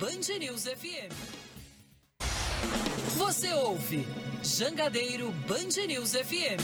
[0.00, 1.12] Band News FM.
[3.18, 4.06] Você ouve
[4.42, 6.56] Jangadeiro Band News FM.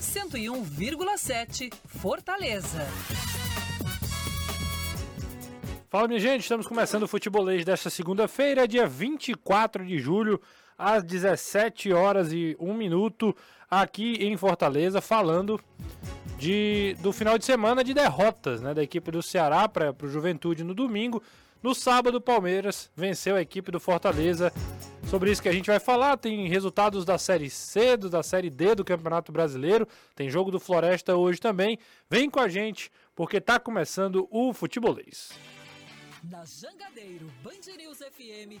[0.00, 2.86] 101,7 Fortaleza.
[5.90, 10.40] Fala, minha gente, estamos começando o futebolês desta segunda-feira, dia 24 de julho,
[10.78, 13.34] às 17 horas e 1 minuto,
[13.68, 15.60] aqui em Fortaleza, falando
[16.44, 20.62] de, do final de semana de derrotas né, da equipe do Ceará para o Juventude
[20.62, 21.22] no domingo.
[21.62, 24.52] No sábado, o Palmeiras venceu a equipe do Fortaleza.
[25.08, 28.74] Sobre isso que a gente vai falar, tem resultados da Série C, da Série D
[28.74, 31.78] do Campeonato Brasileiro, tem jogo do Floresta hoje também.
[32.10, 35.30] Vem com a gente, porque está começando o futebolês.
[36.24, 38.60] Na Jangadeiro Band News FM,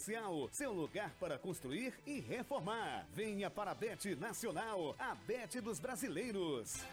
[0.51, 3.05] seu lugar para construir e reformar.
[3.13, 6.83] Venha para a Bet Nacional, a Bet dos brasileiros.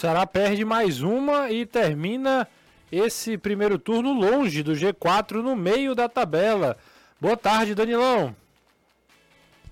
[0.00, 2.48] Ceará perde mais uma e termina
[2.90, 6.78] esse primeiro turno longe do G4 no meio da tabela.
[7.20, 8.34] Boa tarde, Danilão.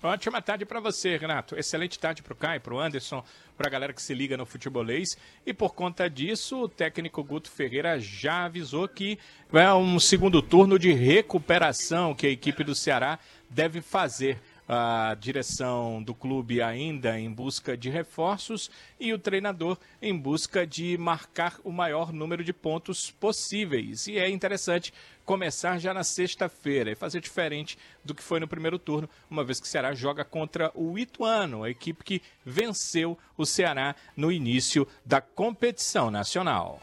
[0.03, 1.57] Ótima tarde para você, Renato.
[1.57, 3.25] Excelente tarde para o Caio, para o Anderson,
[3.57, 5.17] para a galera que se liga no futebolês.
[5.47, 9.19] E por conta disso, o técnico Guto Ferreira já avisou que
[9.51, 13.19] é um segundo turno de recuperação que a equipe do Ceará
[13.49, 18.71] deve fazer a direção do clube ainda em busca de reforços
[19.01, 24.07] e o treinador em busca de marcar o maior número de pontos possíveis.
[24.07, 24.93] E é interessante
[25.25, 29.59] começar já na sexta-feira e fazer diferente do que foi no primeiro turno, uma vez
[29.61, 34.87] que o Ceará joga contra o Ituano, a equipe que venceu o Ceará no início
[35.05, 36.81] da competição nacional.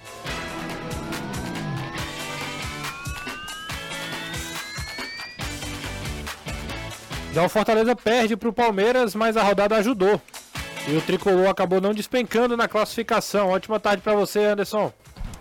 [7.35, 10.21] Já o Fortaleza perde para o Palmeiras, mas a rodada ajudou.
[10.87, 13.49] E o tricolor acabou não despencando na classificação.
[13.49, 14.93] Ótima tarde para você, Anderson.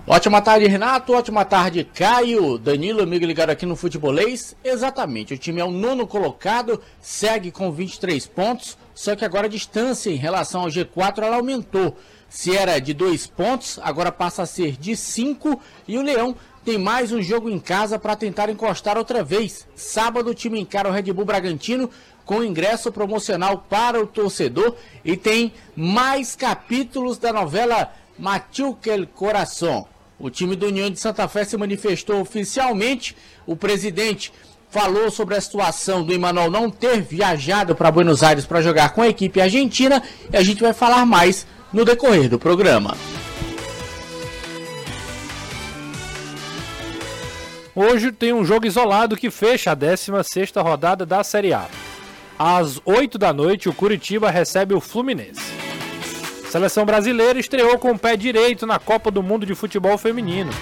[0.04, 1.12] Ótima tarde, Renato.
[1.12, 2.59] Ótima tarde, Caio.
[2.59, 4.56] Danilo, amigo ligado aqui no Futebolês.
[4.65, 9.49] Exatamente, o time é o nono colocado, segue com 23 pontos, só que agora a
[9.49, 11.97] distância em relação ao G4 ela aumentou.
[12.28, 16.78] Se era de 2 pontos, agora passa a ser de 5 e o Leão tem
[16.78, 19.66] mais um jogo em casa para tentar encostar outra vez.
[19.76, 21.91] Sábado o time encara o Red Bull Bragantino
[22.25, 24.74] com ingresso promocional para o torcedor
[25.04, 29.86] e tem mais capítulos da novela Machuca Coração.
[30.19, 33.14] O time do União de Santa Fé se manifestou oficialmente.
[33.47, 34.32] O presidente
[34.70, 39.03] falou sobre a situação do Emanuel não ter viajado para Buenos Aires para jogar com
[39.03, 42.97] a equipe argentina e a gente vai falar mais no decorrer do programa.
[47.76, 51.66] Hoje tem um jogo isolado que fecha a 16ª rodada da Série A.
[52.38, 55.40] Às 8 da noite, o Curitiba recebe o Fluminense.
[56.46, 60.52] A seleção brasileira estreou com o pé direito na Copa do Mundo de Futebol Feminino.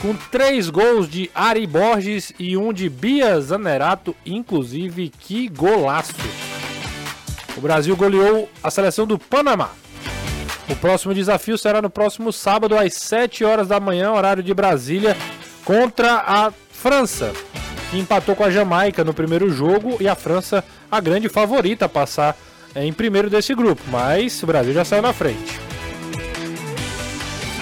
[0.00, 6.14] Com três gols de Ari Borges e um de Bia Zanerato, inclusive que golaço!
[7.54, 9.72] O Brasil goleou a seleção do Panamá.
[10.70, 15.16] O próximo desafio será no próximo sábado às 7 horas da manhã, horário de Brasília,
[15.66, 17.32] contra a França,
[17.90, 21.88] que empatou com a Jamaica no primeiro jogo e a França a grande favorita a
[21.88, 22.36] passar
[22.72, 25.58] é, em primeiro desse grupo, mas o Brasil já saiu na frente.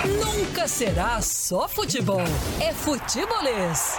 [0.04, 2.20] Nunca será só futebol,
[2.60, 3.98] é futebolês.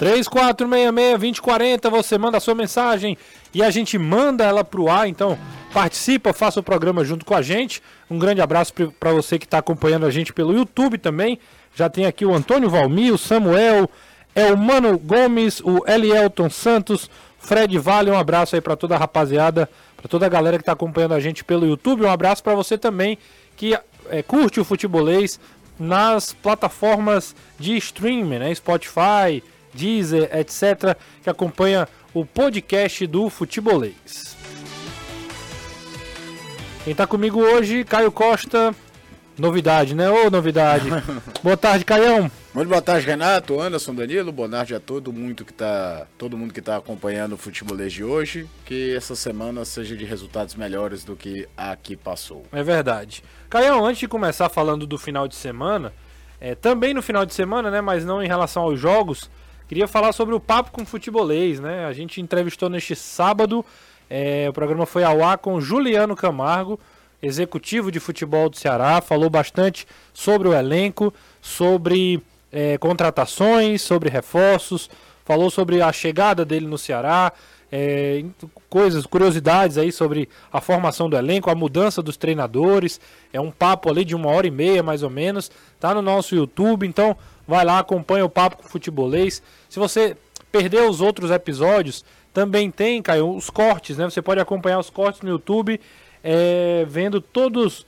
[0.00, 3.18] 3466-2040, você manda a sua mensagem
[3.52, 5.38] e a gente manda ela pro ar, então
[5.74, 7.82] participa, faça o programa junto com a gente.
[8.08, 11.40] Um grande abraço para você que está acompanhando a gente pelo YouTube também.
[11.74, 13.90] Já tem aqui o Antônio Valmir, o Samuel,
[14.36, 17.10] é o Mano Gomes, o Elielton Santos,
[17.40, 18.08] Fred Vale.
[18.08, 21.20] Um abraço aí para toda a rapaziada, para toda a galera que está acompanhando a
[21.20, 22.04] gente pelo YouTube.
[22.04, 23.18] Um abraço para você também
[23.56, 23.76] que
[24.10, 25.40] é, curte o futebolês
[25.76, 28.54] nas plataformas de streaming, né?
[28.54, 29.42] Spotify,
[29.72, 34.33] Deezer, etc., que acompanha o podcast do Futebolês.
[36.84, 38.74] Quem tá comigo hoje, Caio Costa.
[39.38, 40.10] Novidade, né?
[40.10, 40.90] Ô, novidade.
[41.42, 42.30] boa tarde, Caião.
[42.52, 46.60] Muito boa tarde, Renato, Anderson, Danilo, Bonardi a todo mundo que tá, todo mundo que
[46.60, 51.48] tá acompanhando o futebolês de hoje, que essa semana seja de resultados melhores do que
[51.56, 52.44] a que passou.
[52.52, 53.24] É verdade.
[53.48, 55.90] Caião, antes de começar falando do final de semana,
[56.38, 59.30] é, também no final de semana, né, mas não em relação aos jogos,
[59.66, 61.86] queria falar sobre o papo com o futebolês, né?
[61.86, 63.64] A gente entrevistou neste sábado,
[64.08, 66.78] é, o programa foi ao ar com Juliano Camargo,
[67.22, 72.22] executivo de futebol do Ceará, falou bastante sobre o elenco, sobre
[72.52, 74.90] é, contratações, sobre reforços,
[75.24, 77.32] falou sobre a chegada dele no Ceará,
[77.72, 78.24] é,
[78.70, 83.00] coisas, curiosidades aí sobre a formação do elenco, a mudança dos treinadores.
[83.32, 85.50] É um papo ali de uma hora e meia, mais ou menos.
[85.80, 87.16] Tá no nosso YouTube, então
[87.48, 89.42] vai lá, acompanha o papo com o futebolês.
[89.68, 90.16] Se você
[90.52, 92.04] perdeu os outros episódios,
[92.34, 94.04] também tem, Caio, os cortes, né?
[94.04, 95.80] Você pode acompanhar os cortes no YouTube,
[96.22, 97.86] é, vendo todos,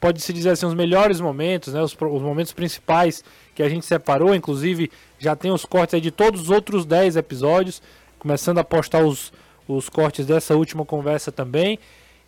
[0.00, 1.82] pode-se dizer assim, os melhores momentos, né?
[1.82, 3.22] Os, os momentos principais
[3.54, 7.82] que a gente separou, inclusive já tem os cortes de todos os outros 10 episódios,
[8.18, 9.32] começando a postar os,
[9.68, 11.78] os cortes dessa última conversa também.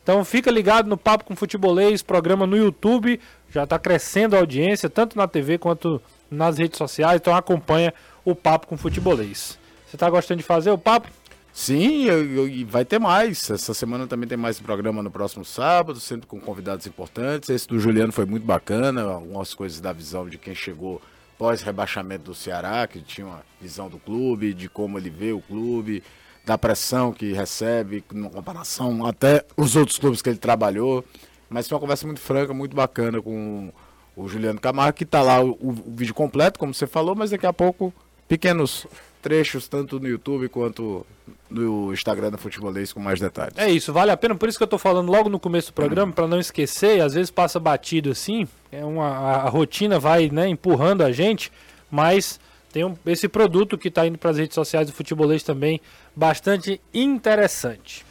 [0.03, 3.19] Então fica ligado no Papo com Futebolês, programa no YouTube,
[3.51, 7.95] já está crescendo a audiência, tanto na TV quanto nas redes sociais, então acompanha
[8.27, 9.58] o Papo com Futebolês.
[9.89, 11.09] Você está gostando de fazer o papo?
[11.51, 12.09] Sim,
[12.47, 13.49] e vai ter mais.
[13.49, 17.49] Essa semana também tem mais programa no próximo sábado, sempre com convidados importantes.
[17.49, 21.01] Esse do Juliano foi muito bacana, algumas coisas da visão de quem chegou
[21.39, 26.03] pós-rebaixamento do Ceará, que tinha uma visão do clube, de como ele vê o clube,
[26.45, 31.03] da pressão que recebe, em comparação até os outros clubes que ele trabalhou.
[31.49, 33.73] Mas foi uma conversa muito franca, muito bacana com
[34.15, 37.47] o Juliano Camargo, que está lá o, o, vídeo completo, como você falou, mas daqui
[37.47, 37.93] a pouco
[38.29, 38.87] pequenos
[39.29, 41.05] trechos, tanto no YouTube quanto
[41.51, 43.53] no Instagram da Futebolês com mais detalhes.
[43.59, 45.75] É isso, vale a pena, por isso que eu estou falando logo no começo do
[45.75, 50.31] programa, para não esquecer, às vezes passa batido assim, é uma, a, a rotina vai
[50.31, 51.53] né, empurrando a gente,
[51.91, 52.41] mas
[52.73, 55.79] tem um, esse produto que está indo para as redes sociais do Futebolês também,
[56.17, 58.07] bastante interessante.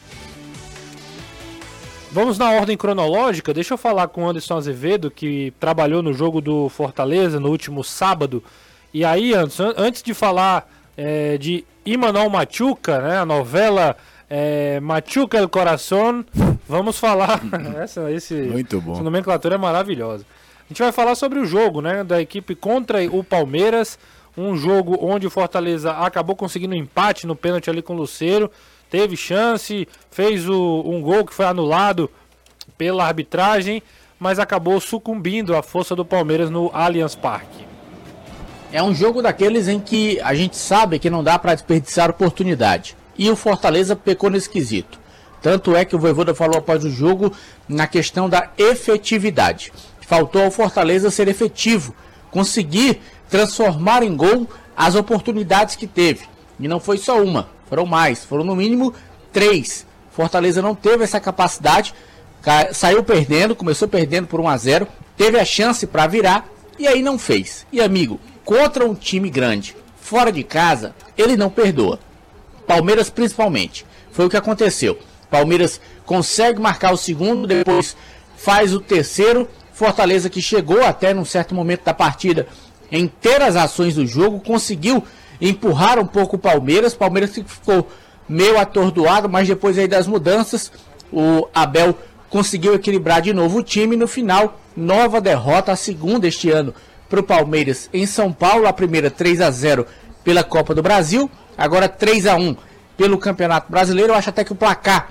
[2.12, 6.40] Vamos na ordem cronológica, deixa eu falar com o Anderson Azevedo, que trabalhou no jogo
[6.40, 8.42] do Fortaleza no último sábado.
[8.94, 13.96] E aí, Anderson, antes de falar é, de Imanol Machuca, né, a novela
[14.28, 16.24] é, Machuca el Corazón,
[16.68, 17.40] vamos falar.
[17.80, 18.94] essa, esse, Muito bom.
[18.94, 20.26] Essa nomenclatura é maravilhosa.
[20.58, 23.96] A gente vai falar sobre o jogo né, da equipe contra o Palmeiras.
[24.36, 28.50] Um jogo onde o Fortaleza acabou conseguindo um empate no pênalti ali com o Luceiro.
[28.90, 32.10] Teve chance, fez o, um gol que foi anulado
[32.76, 33.82] pela arbitragem,
[34.18, 37.77] mas acabou sucumbindo à força do Palmeiras no Allianz Parque.
[38.70, 42.94] É um jogo daqueles em que a gente sabe que não dá para desperdiçar oportunidade.
[43.16, 45.00] E o Fortaleza pecou nesse quesito.
[45.40, 47.32] Tanto é que o Voivoda falou após o jogo
[47.66, 49.72] na questão da efetividade.
[50.02, 51.94] Faltou ao Fortaleza ser efetivo,
[52.30, 53.00] conseguir
[53.30, 56.26] transformar em gol as oportunidades que teve.
[56.60, 58.92] E não foi só uma, foram mais, foram no mínimo
[59.32, 59.86] três.
[60.10, 61.94] Fortaleza não teve essa capacidade,
[62.72, 66.46] saiu perdendo, começou perdendo por 1 a 0, teve a chance para virar
[66.78, 67.66] e aí não fez.
[67.72, 71.98] E amigo, contra um time grande, fora de casa, ele não perdoa.
[72.66, 73.84] Palmeiras principalmente.
[74.10, 74.98] Foi o que aconteceu.
[75.30, 77.94] Palmeiras consegue marcar o segundo, depois
[78.38, 82.46] faz o terceiro Fortaleza que chegou até num certo momento da partida
[82.90, 85.04] em ter as ações do jogo, conseguiu
[85.38, 86.94] empurrar um pouco o Palmeiras.
[86.94, 87.86] Palmeiras ficou
[88.26, 90.72] meio atordoado, mas depois aí das mudanças,
[91.12, 91.94] o Abel
[92.30, 93.94] conseguiu equilibrar de novo o time.
[93.94, 96.74] No final, nova derrota, a segunda este ano
[97.08, 98.66] para o Palmeiras em São Paulo.
[98.66, 99.86] A primeira 3 a 0
[100.24, 102.56] pela Copa do Brasil, agora 3 a 1
[102.96, 104.12] pelo Campeonato Brasileiro.
[104.12, 105.10] Eu acho até que o placar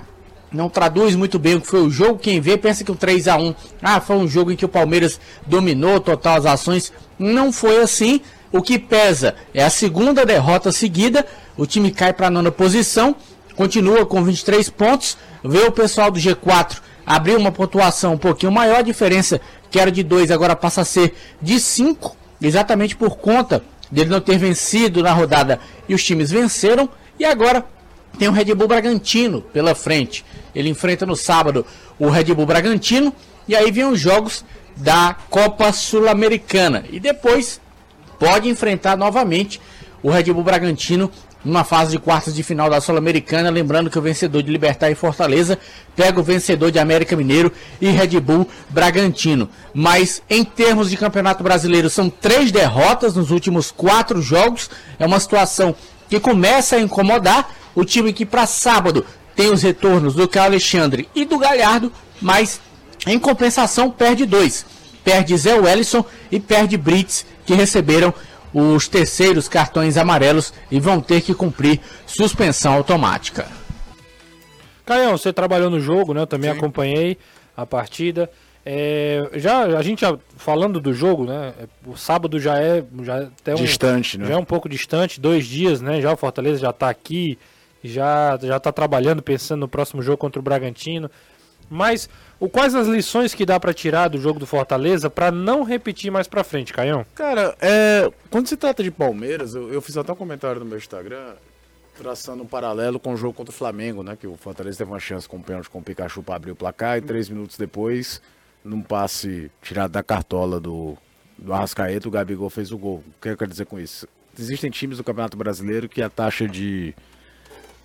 [0.50, 2.18] não traduz muito bem o que foi o jogo.
[2.18, 4.68] Quem vê pensa que o 3 a 1 ah, foi um jogo em que o
[4.68, 6.92] Palmeiras dominou total as ações.
[7.18, 8.20] Não foi assim.
[8.50, 11.26] O que pesa é a segunda derrota seguida.
[11.56, 13.14] O time cai para a nona posição,
[13.54, 15.18] continua com 23 pontos.
[15.44, 18.78] Vê o pessoal do G4 abrir uma pontuação um pouquinho maior.
[18.78, 19.40] A diferença
[19.70, 24.20] que era de 2 agora passa a ser de 5, exatamente por conta dele não
[24.20, 26.88] ter vencido na rodada e os times venceram.
[27.18, 27.64] E agora
[28.18, 30.24] tem o Red Bull Bragantino pela frente.
[30.54, 31.64] Ele enfrenta no sábado
[31.98, 33.12] o Red Bull Bragantino.
[33.46, 34.44] E aí vem os jogos
[34.76, 36.84] da Copa Sul-Americana.
[36.90, 37.60] E depois
[38.18, 39.60] pode enfrentar novamente
[40.02, 41.10] o Red Bull Bragantino
[41.48, 43.50] numa fase de quartas de final da Sul-Americana.
[43.50, 45.58] Lembrando que o vencedor de Libertar e Fortaleza
[45.96, 49.48] pega o vencedor de América Mineiro e Red Bull Bragantino.
[49.74, 54.70] Mas em termos de Campeonato Brasileiro, são três derrotas nos últimos quatro jogos.
[54.98, 55.74] É uma situação
[56.08, 61.08] que começa a incomodar o time que para sábado tem os retornos do Carlos Alexandre
[61.14, 62.60] e do Galhardo mas
[63.06, 64.64] em compensação perde dois.
[65.04, 68.12] Perde Zé Wellison e perde Brits, que receberam
[68.52, 73.46] os terceiros cartões amarelos e vão ter que cumprir suspensão automática.
[74.84, 76.22] Caião, você trabalhou no jogo, né?
[76.22, 76.56] Eu também Sim.
[76.56, 77.18] acompanhei
[77.56, 78.30] a partida.
[78.64, 81.52] É, já a gente já, falando do jogo, né?
[81.86, 84.26] O sábado já é já até um, distante, né?
[84.26, 86.00] Já é um pouco distante, dois dias, né?
[86.00, 87.38] Já o Fortaleza já está aqui,
[87.82, 91.10] já já está trabalhando, pensando no próximo jogo contra o Bragantino.
[91.70, 92.08] Mas
[92.40, 96.10] o, quais as lições que dá para tirar do jogo do Fortaleza para não repetir
[96.10, 97.04] mais para frente, Caião?
[97.14, 100.78] Cara, é, quando se trata de Palmeiras, eu, eu, fiz até um comentário no meu
[100.78, 101.34] Instagram
[101.96, 104.16] traçando um paralelo com o jogo contra o Flamengo, né?
[104.16, 106.56] Que o Fortaleza teve uma chance com o pênalti com o Pikachu para abrir o
[106.56, 108.22] placar e três minutos depois,
[108.64, 110.96] num passe tirado da cartola do,
[111.36, 113.02] do Arrascaeta, o Gabigol fez o gol.
[113.06, 114.06] O que eu quero dizer com isso?
[114.38, 116.94] Existem times do Campeonato Brasileiro que a taxa de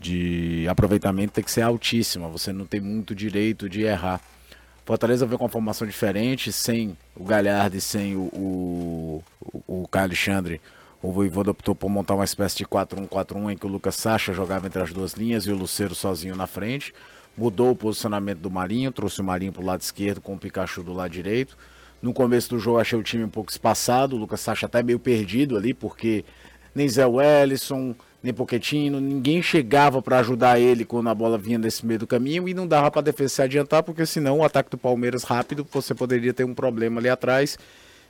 [0.04, 2.28] de aproveitamento tem que ser altíssima.
[2.28, 4.22] Você não tem muito direito de errar.
[4.86, 9.24] Fortaleza veio com uma formação diferente, sem o Galhardo e sem o, o,
[9.66, 10.60] o, Caio Alexandre.
[11.02, 14.68] O Voivoda optou por montar uma espécie de 4-1-4-1 em que o Lucas Sacha jogava
[14.68, 16.94] entre as duas linhas e o Luceiro sozinho na frente.
[17.38, 20.84] Mudou o posicionamento do Marinho, trouxe o Marinho para o lado esquerdo com o Pikachu
[20.84, 21.58] do lado direito.
[22.02, 25.00] No começo do jogo achei o time um pouco espaçado, o Lucas Sacha até meio
[25.00, 26.26] perdido ali, porque
[26.76, 31.86] nem Zé Wellison, nem Poquetino, ninguém chegava para ajudar ele quando a bola vinha nesse
[31.86, 34.70] meio do caminho e não dava para a defesa se adiantar, porque senão o ataque
[34.72, 37.58] do Palmeiras rápido, você poderia ter um problema ali atrás.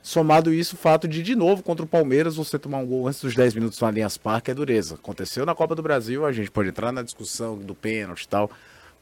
[0.00, 3.22] Somado isso, o fato de, de novo, contra o Palmeiras, você tomar um gol antes
[3.22, 4.94] dos 10 minutos na linha Parque é dureza.
[4.94, 8.48] Aconteceu na Copa do Brasil, a gente pode entrar na discussão do pênalti e tal,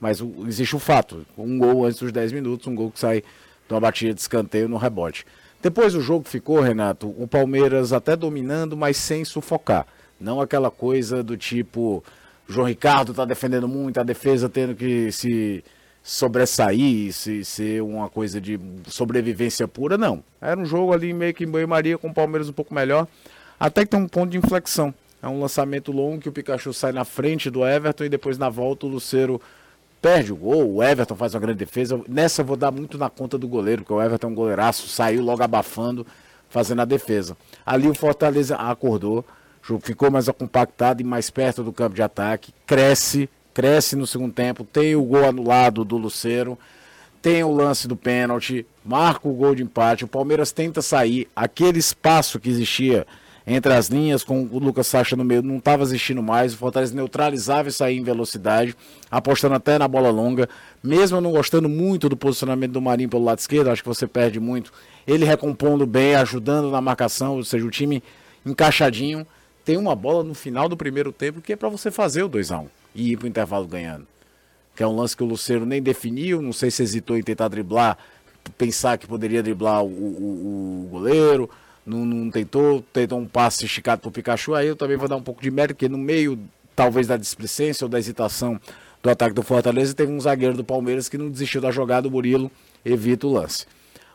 [0.01, 3.21] mas o, existe o fato: um gol antes dos 10 minutos, um gol que sai
[3.21, 5.27] de uma batida de escanteio no rebote.
[5.61, 9.87] Depois o jogo ficou, Renato, o Palmeiras até dominando, mas sem sufocar.
[10.23, 12.03] Não aquela coisa do tipo,
[12.49, 15.65] João Ricardo tá defendendo muito, a defesa tendo que se
[16.03, 20.23] sobressair, se ser uma coisa de sobrevivência pura, não.
[20.41, 23.07] Era um jogo ali meio que em banho-maria com o Palmeiras um pouco melhor,
[23.59, 24.93] até que tem um ponto de inflexão.
[25.23, 28.49] É um lançamento longo que o Pikachu sai na frente do Everton e depois na
[28.49, 29.41] volta o Luceiro
[30.01, 32.01] perde o gol, o Everton faz uma grande defesa.
[32.09, 34.89] Nessa eu vou dar muito na conta do goleiro, porque o Everton é um goleiraço,
[34.89, 36.05] saiu logo abafando,
[36.51, 37.37] fazendo a defesa.
[37.65, 39.25] Ali o Fortaleza acordou,
[39.81, 42.53] ficou mais compactado e mais perto do campo de ataque.
[42.67, 44.65] Cresce, cresce no segundo tempo.
[44.65, 46.59] Tem o gol anulado do Luceiro.
[47.21, 48.67] Tem o lance do pênalti.
[48.85, 50.05] Marca o gol de empate.
[50.05, 51.29] O Palmeiras tenta sair.
[51.35, 53.07] Aquele espaço que existia
[53.47, 56.55] entre as linhas, com o Lucas Sacha no meio, não estava existindo mais.
[56.55, 58.77] O Fortaleza neutralizava e saía em velocidade,
[59.11, 60.49] apostando até na bola longa.
[60.83, 64.39] Mesmo não gostando muito do posicionamento do Marinho pelo lado esquerdo, acho que você perde
[64.39, 64.73] muito.
[65.07, 68.03] Ele recompondo bem, ajudando na marcação, ou seja, o time
[68.47, 69.27] encaixadinho
[69.65, 72.51] tem uma bola no final do primeiro tempo que é para você fazer o 2
[72.53, 74.07] a 1 e ir para o intervalo ganhando.
[74.75, 77.49] Que é um lance que o Luceiro nem definiu, não sei se hesitou em tentar
[77.49, 77.99] driblar,
[78.57, 81.49] pensar que poderia driblar o, o, o goleiro,
[81.85, 85.17] não, não, tentou, tentou um passe esticado para o Pikachu, aí eu também vou dar
[85.17, 86.39] um pouco de mérito, porque no meio,
[86.75, 88.61] talvez, da displicência ou da hesitação
[89.03, 92.11] do ataque do Fortaleza, teve um zagueiro do Palmeiras que não desistiu da jogada, o
[92.11, 92.51] Murilo
[92.85, 93.67] evita o lance.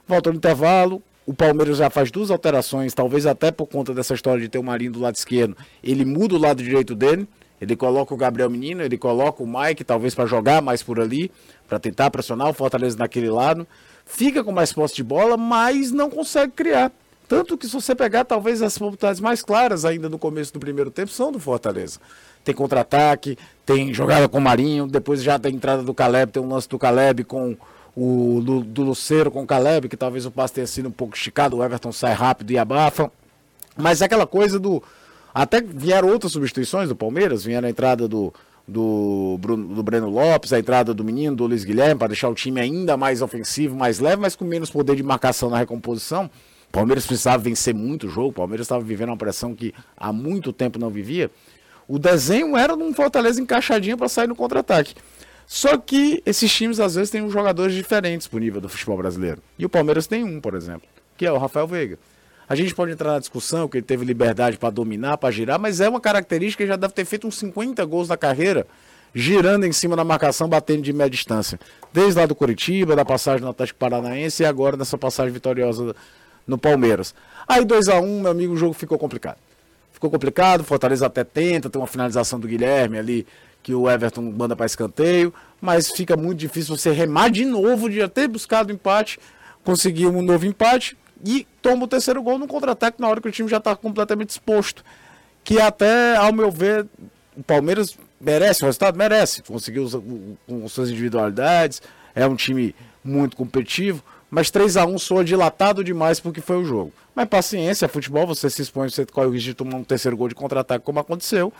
[0.07, 4.41] Volta no intervalo, o Palmeiras já faz duas alterações, talvez até por conta dessa história
[4.41, 5.57] de ter o Marinho do lado esquerdo.
[5.83, 7.27] Ele muda o lado direito dele,
[7.59, 11.29] ele coloca o Gabriel Menino, ele coloca o Mike, talvez para jogar mais por ali,
[11.67, 13.67] para tentar pressionar o Fortaleza naquele lado.
[14.05, 16.93] Fica com mais posse de bola, mas não consegue criar.
[17.27, 20.89] Tanto que se você pegar, talvez as oportunidades mais claras ainda no começo do primeiro
[20.89, 21.99] tempo são do Fortaleza.
[22.41, 26.47] Tem contra-ataque, tem jogada com o Marinho, depois já tem entrada do Caleb, tem um
[26.47, 27.57] lance do Caleb com
[27.99, 31.15] o do, do Luceiro com o Caleb, que talvez o passe tenha sido um pouco
[31.15, 33.11] esticado, o Everton sai rápido e abafa.
[33.75, 34.83] Mas é aquela coisa do.
[35.33, 38.31] Até vieram outras substituições do Palmeiras, vieram a entrada do,
[38.67, 42.35] do, Bruno, do Breno Lopes, a entrada do menino, do Luiz Guilherme, para deixar o
[42.35, 46.29] time ainda mais ofensivo, mais leve, mas com menos poder de marcação na recomposição.
[46.69, 50.13] O Palmeiras precisava vencer muito o jogo, o Palmeiras estava vivendo uma pressão que há
[50.13, 51.31] muito tempo não vivia.
[51.87, 54.93] O desenho era num Fortaleza encaixadinho para sair no contra-ataque.
[55.47, 59.41] Só que esses times às vezes têm jogadores diferentes pro nível do futebol brasileiro.
[59.57, 60.87] E o Palmeiras tem um, por exemplo,
[61.17, 61.97] que é o Rafael Veiga.
[62.49, 65.79] A gente pode entrar na discussão que ele teve liberdade para dominar, para girar, mas
[65.79, 68.67] é uma característica que já deve ter feito uns 50 gols na carreira,
[69.15, 71.57] girando em cima da marcação, batendo de média distância.
[71.93, 75.95] Desde lá do Curitiba, da passagem no Atlético Paranaense e agora nessa passagem vitoriosa
[76.45, 77.15] no Palmeiras.
[77.47, 79.37] Aí 2 a 1 um, meu amigo, o jogo ficou complicado.
[79.93, 83.27] Ficou complicado, Fortaleza até tenta, tem uma finalização do Guilherme ali
[83.67, 88.07] que o Everton manda para escanteio, mas fica muito difícil você remar de novo, de
[88.07, 89.19] ter buscado empate,
[89.61, 93.31] conseguir um novo empate e toma o terceiro gol no contra-ataque na hora que o
[93.31, 94.85] time já está completamente exposto.
[95.43, 96.87] Que até, ao meu ver,
[97.35, 98.97] o Palmeiras merece o resultado?
[98.97, 99.43] Merece.
[99.43, 99.85] Conseguiu
[100.47, 101.81] com suas individualidades,
[102.15, 106.63] é um time muito competitivo, mas 3 a 1 soa dilatado demais porque foi o
[106.63, 106.93] jogo.
[107.13, 110.29] Mas paciência, futebol, você se expõe, você corre o risco de tomar um terceiro gol
[110.29, 111.51] de contra-ataque, como aconteceu.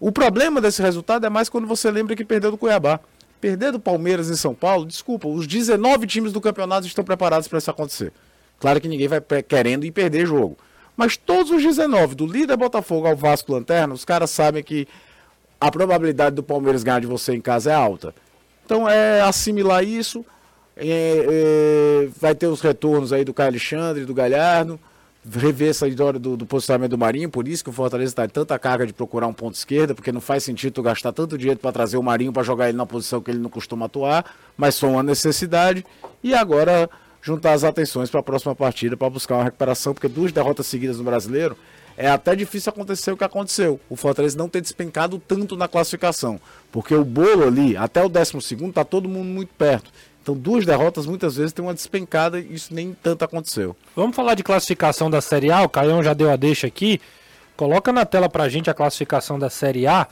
[0.00, 3.00] O problema desse resultado é mais quando você lembra que perdeu do Cuiabá.
[3.40, 7.58] Perder do Palmeiras em São Paulo, desculpa, os 19 times do campeonato estão preparados para
[7.58, 8.12] isso acontecer.
[8.58, 10.56] Claro que ninguém vai querendo ir perder jogo.
[10.96, 14.88] Mas todos os 19, do líder Botafogo ao Vasco Lanterna, os caras sabem que
[15.60, 18.12] a probabilidade do Palmeiras ganhar de você em casa é alta.
[18.64, 20.24] Então é assimilar isso.
[20.76, 24.78] É, é, vai ter os retornos aí do Caio Alexandre, do Galhardo
[25.30, 28.28] rever essa história do, do, posicionamento do Marinho, por isso que o Fortaleza está em
[28.28, 31.60] tanta carga de procurar um ponto esquerda, porque não faz sentido tu gastar tanto dinheiro
[31.60, 34.24] para trazer o Marinho para jogar ele na posição que ele não costuma atuar,
[34.56, 35.84] mas só uma necessidade.
[36.22, 36.88] E agora
[37.20, 40.98] juntar as atenções para a próxima partida para buscar uma recuperação, porque duas derrotas seguidas
[40.98, 41.56] no Brasileiro
[41.96, 43.80] é até difícil acontecer o que aconteceu.
[43.90, 48.40] O Fortaleza não ter despencado tanto na classificação, porque o bolo ali, até o 12
[48.40, 49.90] segundo, tá todo mundo muito perto.
[50.28, 53.74] Então, duas derrotas muitas vezes tem uma despencada e isso nem tanto aconteceu.
[53.96, 55.62] Vamos falar de classificação da Série A.
[55.62, 57.00] O Caião já deu a deixa aqui.
[57.56, 60.06] Coloca na tela pra gente a classificação da Série A,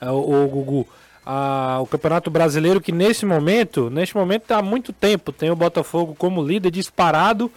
[0.00, 0.88] é, o, Gugu.
[1.24, 6.16] A, o Campeonato Brasileiro que nesse momento, neste momento há muito tempo, tem o Botafogo
[6.18, 7.48] como líder disparado.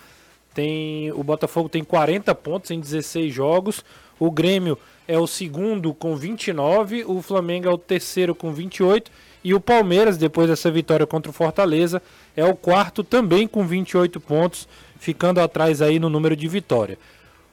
[0.54, 3.84] Tem o Botafogo tem 40 pontos em 16 jogos.
[4.20, 4.78] O Grêmio
[5.08, 9.10] é o segundo com 29, o Flamengo é o terceiro com 28
[9.44, 12.02] e o Palmeiras, depois dessa vitória contra o Fortaleza,
[12.36, 16.98] é o quarto também com 28 pontos, ficando atrás aí no número de vitória,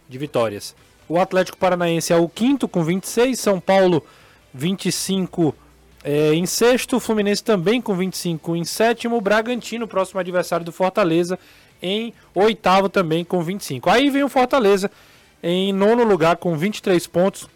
[0.09, 0.75] de vitórias.
[1.09, 4.05] O Atlético Paranaense é o quinto com 26, São Paulo
[4.55, 5.55] 25
[6.05, 10.73] é, em sexto, o Fluminense também com 25 em sétimo, o Bragantino, próximo adversário do
[10.73, 11.39] Fortaleza,
[11.83, 13.91] em oitavo também com 25.
[13.91, 14.91] Aí vem o Fortaleza
[15.43, 17.49] em nono lugar com 23 pontos,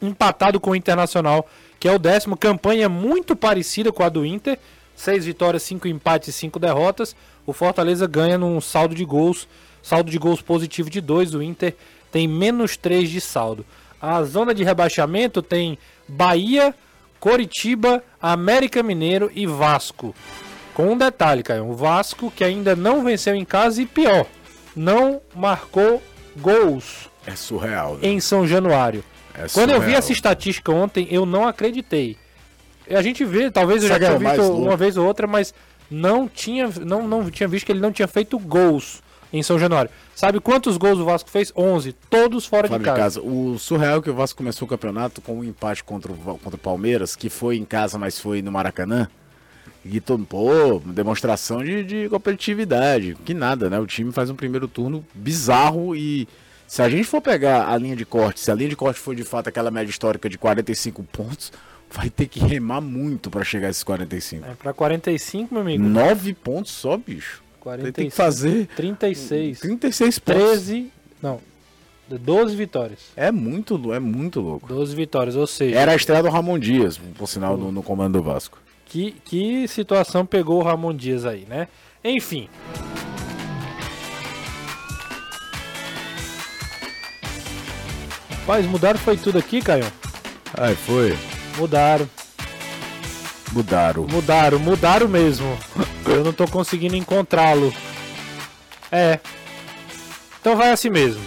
[0.00, 2.36] empatado com o Internacional que é o décimo.
[2.36, 4.58] Campanha muito parecida com a do Inter.
[4.94, 7.14] Seis vitórias, cinco empates e cinco derrotas.
[7.44, 9.46] O Fortaleza ganha num saldo de gols,
[9.82, 11.34] saldo de gols positivo de dois.
[11.34, 11.74] O Inter
[12.10, 13.64] tem menos três de saldo.
[14.00, 16.74] A zona de rebaixamento tem Bahia,
[17.20, 20.14] Coritiba, América Mineiro e Vasco.
[20.74, 24.26] Com um detalhe, Caio, o Vasco que ainda não venceu em casa e pior,
[24.74, 26.02] não marcou
[26.36, 27.08] gols.
[27.26, 27.94] É surreal.
[27.94, 28.08] Né?
[28.08, 29.02] Em São Januário.
[29.38, 32.16] É Quando eu vi essa estatística ontem, eu não acreditei.
[32.90, 35.52] A gente vê, talvez eu já tenha visto uma vez ou outra, mas
[35.90, 39.90] não tinha, não, não tinha visto que ele não tinha feito gols em São Januário.
[40.14, 41.52] Sabe quantos gols o Vasco fez?
[41.54, 42.96] 11, todos fora, de, casa.
[42.96, 43.20] casa.
[43.20, 46.54] O surreal é que o Vasco começou o campeonato com um empate contra o, contra
[46.54, 49.08] o Palmeiras, que foi em casa, mas foi no Maracanã.
[49.84, 53.16] E todo, pô, demonstração de, de competitividade.
[53.24, 53.78] Que nada, né?
[53.78, 56.26] O time faz um primeiro turno bizarro e
[56.66, 59.14] se a gente for pegar a linha de corte, se a linha de corte for
[59.14, 61.52] de fato aquela média histórica de 45 pontos,
[61.90, 64.46] vai ter que remar muito para chegar a esses 45.
[64.46, 65.84] É, para 45, meu amigo.
[65.84, 67.42] 9 pontos só, bicho.
[67.60, 69.60] 45, tem que fazer 36.
[69.60, 70.42] 36 pontos.
[70.42, 71.40] 13, não.
[72.08, 73.00] 12 vitórias.
[73.16, 74.68] É muito, é muito louco.
[74.68, 75.76] 12 vitórias, ou seja.
[75.76, 78.58] Era a estreia do Ramon Dias, por sinal, no, no comando do Vasco.
[78.84, 81.66] Que, que situação pegou o Ramon Dias aí, né?
[82.04, 82.48] Enfim.
[88.46, 89.84] Rapaz, mudaram foi tudo aqui, Caio?
[90.56, 91.18] Ai, foi.
[91.58, 92.08] Mudaram.
[93.52, 94.06] Mudaram.
[94.06, 95.58] Mudaram, mudaram mesmo.
[96.06, 97.74] Eu não tô conseguindo encontrá-lo.
[98.92, 99.18] É.
[100.40, 101.20] Então vai assim mesmo.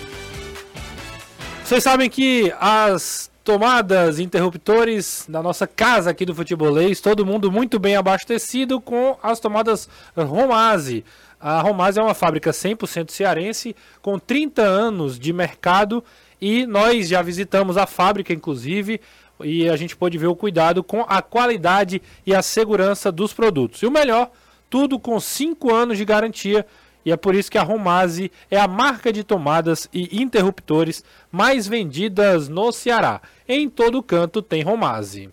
[1.62, 7.77] Vocês sabem que as tomadas interruptores da nossa casa aqui do Futebolês, todo mundo muito
[7.77, 11.03] bem abastecido com as tomadas Romase.
[11.38, 16.01] A Romase é uma fábrica 100% cearense com 30 anos de mercado
[16.41, 19.02] e nós já visitamos a fábrica, inclusive,
[19.43, 23.82] e a gente pôde ver o cuidado com a qualidade e a segurança dos produtos.
[23.82, 24.32] E o melhor,
[24.69, 26.65] tudo com 5 anos de garantia.
[27.06, 31.67] E é por isso que a Romase é a marca de tomadas e interruptores mais
[31.67, 33.21] vendidas no Ceará.
[33.47, 35.30] Em todo canto tem Romase.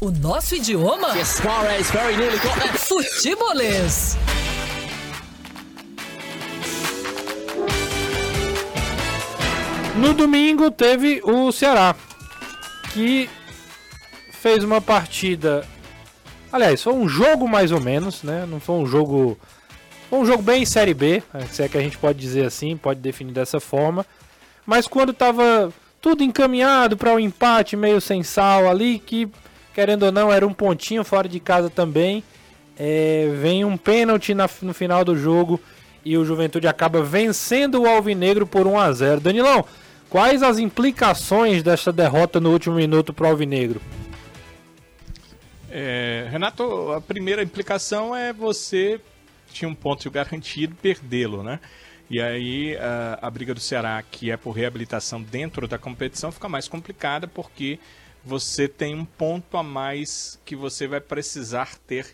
[0.00, 1.12] O nosso idioma?
[2.78, 4.16] Futebolês.
[9.96, 11.94] No domingo teve o Ceará,
[12.94, 13.28] que
[14.30, 15.66] fez uma partida.
[16.50, 18.46] Aliás, foi um jogo mais ou menos, né?
[18.48, 19.38] Não foi um jogo.
[20.08, 23.00] Foi um jogo bem Série B, se é que a gente pode dizer assim, pode
[23.00, 24.04] definir dessa forma.
[24.64, 29.28] Mas quando estava tudo encaminhado para um empate meio sem sal ali, que
[29.74, 32.24] querendo ou não era um pontinho fora de casa também,
[32.78, 35.60] é, vem um pênalti na, no final do jogo
[36.04, 39.20] e o Juventude acaba vencendo o Alvinegro por 1 a 0.
[39.20, 39.64] Danilão,
[40.12, 43.80] Quais as implicações desta derrota no último minuto para o Alvinegro?
[45.70, 49.00] É, Renato, a primeira implicação é você
[49.54, 51.58] tinha um ponto garantido perdê-lo, né?
[52.10, 56.46] E aí a, a briga do Ceará, que é por reabilitação dentro da competição, fica
[56.46, 57.78] mais complicada porque
[58.22, 62.06] você tem um ponto a mais que você vai precisar ter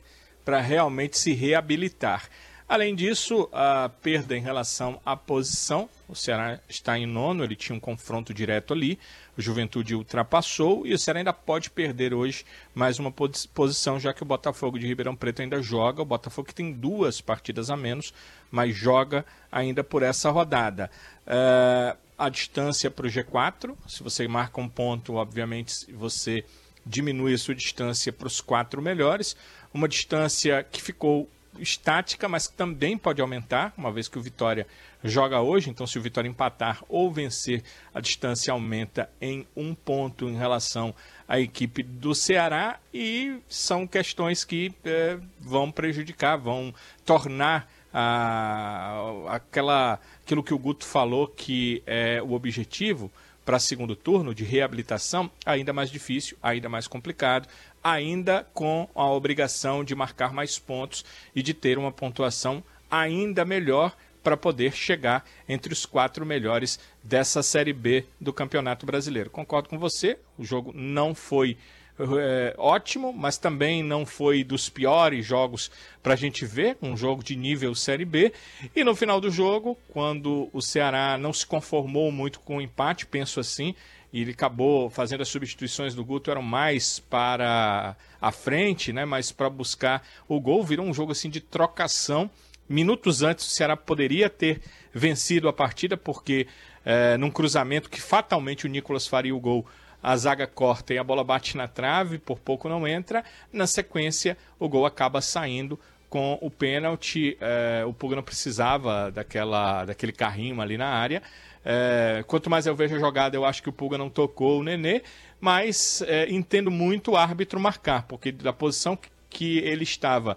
[0.44, 2.28] para realmente se reabilitar.
[2.68, 7.74] Além disso, a perda em relação à posição, o Ceará está em nono, ele tinha
[7.74, 8.98] um confronto direto ali,
[9.38, 14.22] o Juventude ultrapassou e o Ceará ainda pode perder hoje mais uma posição, já que
[14.22, 16.02] o Botafogo de Ribeirão Preto ainda joga.
[16.02, 18.12] O Botafogo que tem duas partidas a menos,
[18.50, 20.90] mas joga ainda por essa rodada.
[21.26, 26.44] Uh, a distância para o G4, se você marca um ponto, obviamente você
[26.85, 29.35] diminui a sua distância para os quatro melhores.
[29.72, 34.66] Uma distância que ficou estática, mas que também pode aumentar, uma vez que o Vitória
[35.02, 35.70] joga hoje.
[35.70, 37.62] Então, se o Vitória empatar ou vencer,
[37.94, 40.94] a distância aumenta em um ponto em relação
[41.26, 42.78] à equipe do Ceará.
[42.92, 50.84] E são questões que é, vão prejudicar, vão tornar a, aquela, aquilo que o Guto
[50.84, 53.11] falou que é o objetivo
[53.48, 57.48] para segundo turno de reabilitação ainda mais difícil, ainda mais complicado,
[57.92, 63.94] ainda com a obrigação de marcar mais pontos e de ter uma pontuação ainda melhor
[64.22, 69.31] para poder chegar entre os quatro melhores dessa Série B do Campeonato Brasileiro.
[69.31, 71.57] Concordo com você, o jogo não foi
[71.98, 75.70] é, ótimo, mas também não foi dos piores jogos
[76.03, 78.33] para a gente ver, um jogo de nível Série B.
[78.74, 83.07] E no final do jogo, quando o Ceará não se conformou muito com o empate,
[83.07, 83.74] penso assim,
[84.12, 89.31] e ele acabou fazendo as substituições do Guto eram mais para a frente, né, mas
[89.31, 92.31] para buscar o gol, virou um jogo assim de trocação.
[92.68, 94.61] Minutos antes o Ceará poderia ter
[94.92, 96.47] vencido a partida porque
[96.85, 99.66] é, num cruzamento que fatalmente o Nicolas faria o gol,
[100.03, 103.25] a zaga corta e a bola bate na trave, por pouco não entra.
[103.53, 107.37] Na sequência, o gol acaba saindo com o pênalti.
[107.40, 111.23] É, o Puga não precisava daquela, daquele carrinho ali na área.
[111.64, 114.62] É, quanto mais eu vejo a jogada, eu acho que o Puga não tocou o
[114.62, 115.03] Nenê,
[115.40, 120.37] mas é, entendo muito o árbitro marcar, porque da posição que ele estava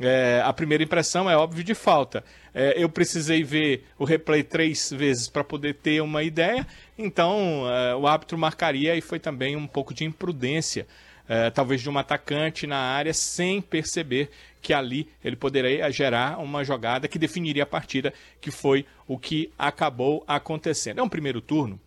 [0.00, 2.24] é, a primeira impressão é óbvio de falta.
[2.54, 7.94] É, eu precisei ver o replay três vezes para poder ter uma ideia, então é,
[7.94, 10.86] o árbitro marcaria e foi também um pouco de imprudência,
[11.30, 14.28] é, talvez de um atacante na área, sem perceber
[14.60, 19.48] que ali ele poderia gerar uma jogada que definiria a partida, que foi o que
[19.56, 20.98] acabou acontecendo.
[20.98, 21.78] É um primeiro turno,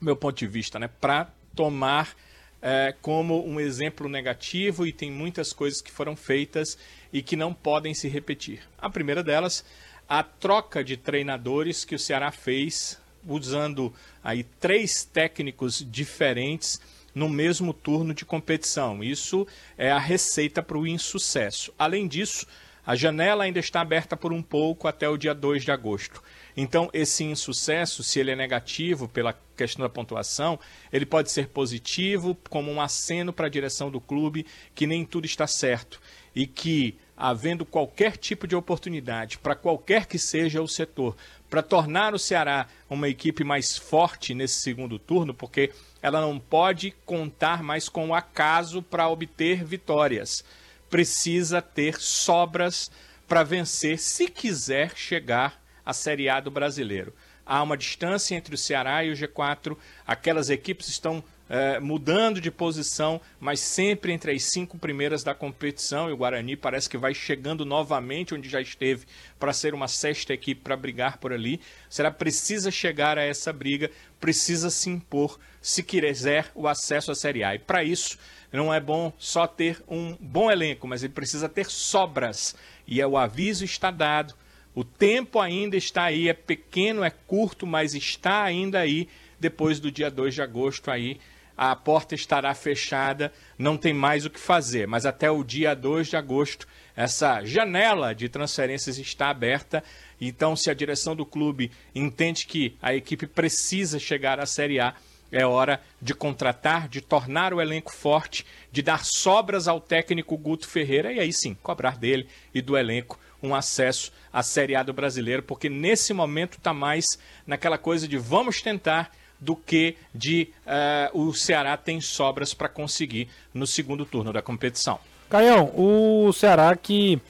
[0.00, 2.16] meu ponto de vista, né, para tomar
[2.60, 6.76] é, como um exemplo negativo e tem muitas coisas que foram feitas
[7.12, 8.60] e que não podem se repetir.
[8.76, 9.64] A primeira delas,
[10.08, 16.80] a troca de treinadores que o Ceará fez usando aí três técnicos diferentes
[17.14, 19.02] no mesmo turno de competição.
[19.02, 19.46] Isso
[19.78, 21.72] é a receita para o insucesso.
[21.78, 22.46] Além disso,
[22.86, 26.22] a janela ainda está aberta por um pouco até o dia 2 de agosto.
[26.56, 30.58] Então, esse insucesso, se ele é negativo pela questão da pontuação,
[30.92, 35.24] ele pode ser positivo, como um aceno para a direção do clube, que nem tudo
[35.24, 36.00] está certo.
[36.34, 41.16] E que, havendo qualquer tipo de oportunidade, para qualquer que seja o setor,
[41.54, 45.70] para tornar o Ceará uma equipe mais forte nesse segundo turno, porque
[46.02, 50.44] ela não pode contar mais com o acaso para obter vitórias.
[50.90, 52.90] Precisa ter sobras
[53.28, 57.14] para vencer se quiser chegar a Série A do brasileiro.
[57.46, 61.22] Há uma distância entre o Ceará e o G4, aquelas equipes estão
[61.54, 66.10] é, mudando de posição, mas sempre entre as cinco primeiras da competição.
[66.10, 69.06] E o Guarani parece que vai chegando novamente onde já esteve
[69.38, 71.60] para ser uma sexta equipe para brigar por ali.
[71.88, 73.88] Será precisa chegar a essa briga,
[74.18, 77.54] precisa se impor se quiser o acesso à Série A.
[77.54, 78.18] E para isso
[78.52, 82.56] não é bom só ter um bom elenco, mas ele precisa ter sobras.
[82.84, 84.34] E é o aviso está dado
[84.74, 89.08] o tempo ainda está aí, é pequeno, é curto, mas está ainda aí.
[89.38, 91.20] Depois do dia 2 de agosto aí,
[91.56, 94.86] a porta estará fechada, não tem mais o que fazer.
[94.86, 99.82] Mas até o dia 2 de agosto, essa janela de transferências está aberta.
[100.20, 104.94] Então, se a direção do clube entende que a equipe precisa chegar à Série A,
[105.32, 110.68] é hora de contratar, de tornar o elenco forte, de dar sobras ao técnico Guto
[110.68, 114.92] Ferreira e aí sim cobrar dele e do elenco um acesso à Série A do
[114.92, 117.04] brasileiro, porque nesse momento está mais
[117.46, 123.28] naquela coisa de vamos tentar do que de uh, o Ceará tem sobras para conseguir
[123.52, 124.98] no segundo turno da competição.
[125.28, 127.20] Caião, o Ceará que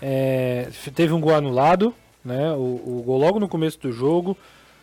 [0.00, 1.94] é, teve um gol anulado,
[2.24, 2.52] né?
[2.52, 4.36] O, o, gol logo no começo do jogo,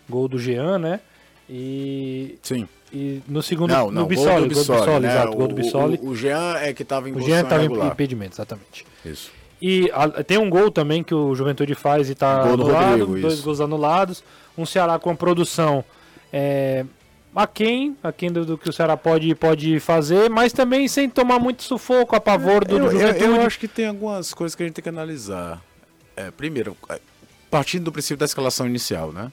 [0.09, 1.01] gol do Jean, né?
[1.49, 2.37] E.
[2.41, 2.67] Sim.
[2.91, 3.71] E no segundo.
[3.71, 5.11] Não, não, no Bissoli, gol do Bissoli, né?
[5.11, 5.99] exato, gol do Bissoli.
[6.01, 8.85] O, o, o Jean é que estava em O Jean estava em impedimento, exatamente.
[9.05, 9.31] Isso.
[9.61, 12.99] E a- tem um gol também que o Juventude faz e tá Gol do anulado,
[13.05, 13.43] Rodrigo, dois isso.
[13.43, 14.23] gols anulados.
[14.57, 15.83] Um Ceará com a produção
[16.31, 16.85] é,
[17.35, 21.63] aquém, aquém do, do que o Ceará pode, pode fazer, mas também sem tomar muito
[21.63, 23.23] sufoco a pavor do, do eu, eu- Juventude.
[23.23, 25.61] eu acho que tem algumas coisas que a gente tem que analisar.
[26.15, 26.99] É, primeiro, é,
[27.49, 29.31] partindo do princípio da escalação inicial, né?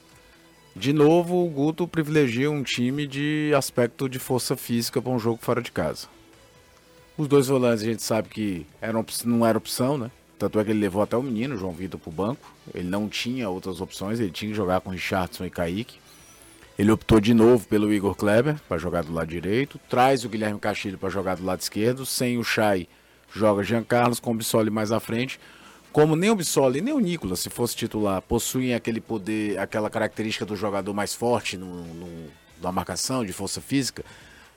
[0.75, 5.39] De novo, o Guto privilegia um time de aspecto de força física para um jogo
[5.41, 6.07] fora de casa.
[7.17, 10.11] Os dois volantes a gente sabe que eram, não era opção, né?
[10.37, 12.53] Tanto é que ele levou até o menino, o João Vitor, pro banco.
[12.75, 15.97] Ele não tinha outras opções, ele tinha que jogar com Richardson e Kaique.
[16.77, 20.59] Ele optou de novo pelo Igor Kleber para jogar do lado direito, traz o Guilherme
[20.59, 22.87] Castilho para jogar do lado esquerdo, sem o Chay
[23.33, 25.39] joga Jean Carlos com o Bissoli mais à frente.
[25.91, 30.45] Como nem o Bissoli nem o Nicolas, se fosse titular, possuem aquele poder, aquela característica
[30.45, 32.27] do jogador mais forte no, no-
[32.61, 34.03] na marcação, de força física,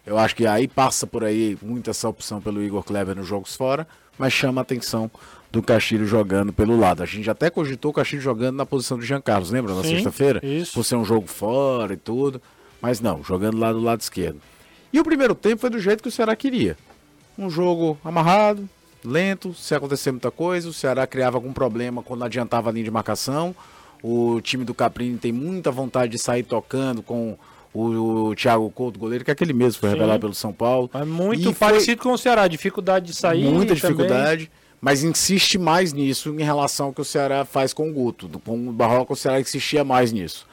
[0.06, 3.54] eu acho que aí passa por aí muito essa opção pelo Igor Kleber nos jogos
[3.56, 3.86] fora,
[4.18, 5.10] mas chama atenção
[5.50, 7.02] do Castilho jogando pelo lado.
[7.02, 9.74] A gente até cogitou o Castilho jogando na posição do Jean Carlos, lembra?
[9.74, 10.40] Na sexta-feira?
[10.44, 10.72] isso.
[10.74, 12.40] Por ser um jogo fora e tudo.
[12.80, 14.40] Mas não, jogando lá do lado esquerdo.
[14.92, 16.76] E o primeiro tempo foi do jeito que o Ceará queria.
[17.38, 18.68] Um jogo amarrado,
[19.04, 22.90] lento, se acontecer muita coisa, o Ceará criava algum problema quando adiantava a linha de
[22.90, 23.54] marcação.
[24.02, 27.36] O time do Caprini tem muita vontade de sair tocando com
[27.72, 29.96] o, o Thiago Couto, goleiro, que é aquele mesmo, foi Sim.
[29.96, 30.88] revelado pelo São Paulo.
[30.94, 33.44] É muito E foi- parecido com o Ceará, dificuldade de sair.
[33.44, 34.48] Muita também.
[34.80, 38.28] Mas insiste mais nisso em relação ao que o Ceará faz com o Guto.
[38.44, 40.46] Com o Barroca, o Ceará insistia mais nisso.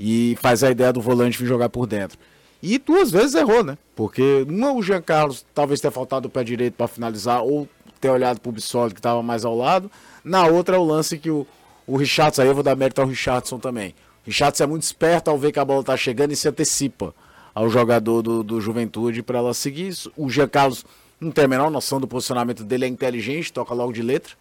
[0.00, 2.18] E faz a ideia do volante vir jogar por dentro.
[2.62, 3.76] E duas vezes errou, né?
[3.94, 7.68] Porque uma, o Jean Carlos talvez tenha faltado o pé direito para finalizar, ou
[8.00, 9.90] ter olhado pro Bissoli que estava mais ao lado.
[10.24, 11.46] Na outra é o lance que o,
[11.86, 13.94] o Richardson, aí eu vou dar mérito ao Richardson também.
[14.24, 17.14] O Richardson é muito esperto ao ver que a bola tá chegando e se antecipa
[17.54, 19.94] ao jogador do, do Juventude para ela seguir.
[20.16, 20.84] O Jean Carlos
[21.20, 24.34] não tem a menor noção do posicionamento dele, é inteligente, toca logo de letra.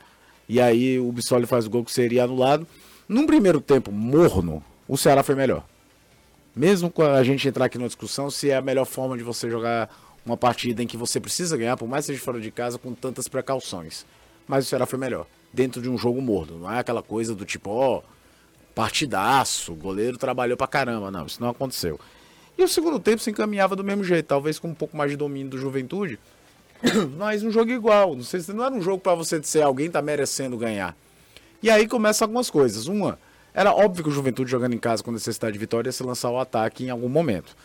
[0.48, 2.68] E aí o Bissoli faz o gol que seria anulado.
[3.08, 5.64] Num primeiro tempo morno, o Ceará foi melhor.
[6.56, 9.50] Mesmo com a gente entrar aqui na discussão se é a melhor forma de você
[9.50, 9.90] jogar
[10.26, 12.94] uma partida em que você precisa ganhar, por mais que seja fora de casa, com
[12.94, 14.06] tantas precauções.
[14.48, 15.26] Mas o Ceará foi melhor.
[15.54, 16.60] Dentro de um jogo morno.
[16.60, 18.02] Não é aquela coisa do tipo, ó,
[18.76, 21.10] partidaço, o goleiro trabalhou pra caramba.
[21.10, 22.00] Não, isso não aconteceu.
[22.58, 25.18] E o segundo tempo se encaminhava do mesmo jeito, talvez com um pouco mais de
[25.18, 26.20] domínio do Juventude,
[27.18, 28.16] mas um jogo igual.
[28.16, 30.96] Não sei se não era um jogo pra você dizer alguém tá merecendo ganhar.
[31.62, 32.88] E aí começam algumas coisas.
[32.88, 33.18] Uma,
[33.54, 36.30] era óbvio que o Juventude jogando em casa com necessidade de vitória ia se lançar
[36.30, 37.56] o ataque em algum momento.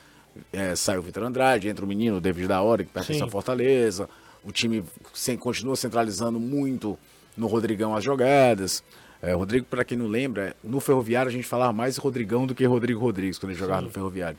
[0.52, 3.24] É, sai o Vitor Andrade, entra o menino, o David da Hora, que pertence Sim.
[3.26, 4.08] à Fortaleza.
[4.42, 6.98] O time sem- continua centralizando muito
[7.36, 8.82] no Rodrigão as jogadas.
[9.20, 12.64] É, Rodrigo, para quem não lembra, no Ferroviário a gente falava mais Rodrigão do que
[12.64, 14.38] Rodrigo Rodrigues quando ele jogava no Ferroviário.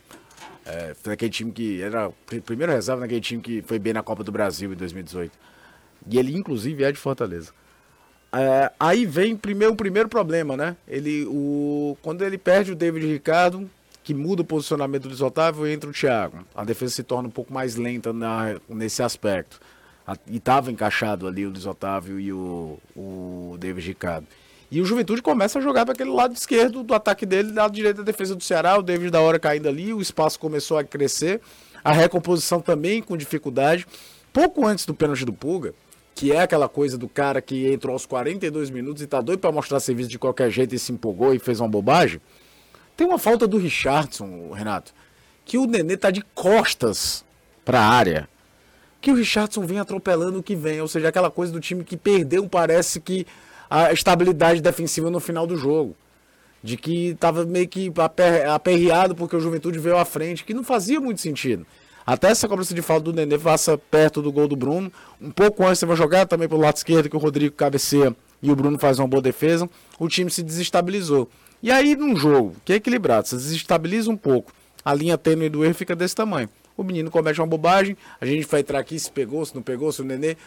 [0.65, 2.13] É, foi aquele time que era o
[2.45, 5.31] primeiro reserva naquele time que foi bem na Copa do Brasil em 2018.
[6.09, 7.51] E ele, inclusive, é de Fortaleza.
[8.31, 10.75] É, aí vem primeiro, o primeiro problema, né?
[10.87, 13.69] Ele, o, quando ele perde o David Ricardo,
[14.03, 16.39] que muda o posicionamento do Otávio, entra o Thiago.
[16.55, 19.59] A defesa se torna um pouco mais lenta na- nesse aspecto.
[20.05, 24.27] A- e estava encaixado ali o Luiz Otávio e o, o David Ricardo.
[24.73, 27.97] E o Juventude começa a jogar para aquele lado esquerdo do ataque dele, lado direito
[27.97, 31.41] da defesa do Ceará, o David da hora caindo ali, o espaço começou a crescer,
[31.83, 33.85] a recomposição também com dificuldade.
[34.33, 35.75] Pouco antes do pênalti do Pulga,
[36.15, 39.51] que é aquela coisa do cara que entrou aos 42 minutos e tá doido para
[39.51, 42.19] mostrar serviço de qualquer jeito e se empolgou e fez uma bobagem.
[42.97, 44.91] Tem uma falta do Richardson, Renato,
[45.45, 47.23] que o Nenê tá de costas
[47.63, 48.27] para a área.
[48.99, 51.95] Que o Richardson vem atropelando o que vem, ou seja, aquela coisa do time que
[51.95, 53.27] perdeu, parece que
[53.73, 55.95] a estabilidade defensiva no final do jogo.
[56.61, 60.63] De que tava meio que aper- aperreado porque o Juventude veio à frente, que não
[60.63, 61.65] fazia muito sentido.
[62.05, 64.93] Até essa cobrança de falta do Nenê passa perto do gol do Bruno.
[65.19, 68.51] Um pouco antes você vai jogar também pelo lado esquerdo, que o Rodrigo cabeceia e
[68.51, 69.67] o Bruno faz uma boa defesa.
[69.97, 71.27] O time se desestabilizou.
[71.61, 74.51] E aí, num jogo que é equilibrado, você desestabiliza um pouco.
[74.85, 76.47] A linha tênue do erro fica desse tamanho.
[76.77, 79.91] O menino comete uma bobagem, a gente vai entrar aqui se pegou, se não pegou,
[79.91, 80.37] se o Nenê.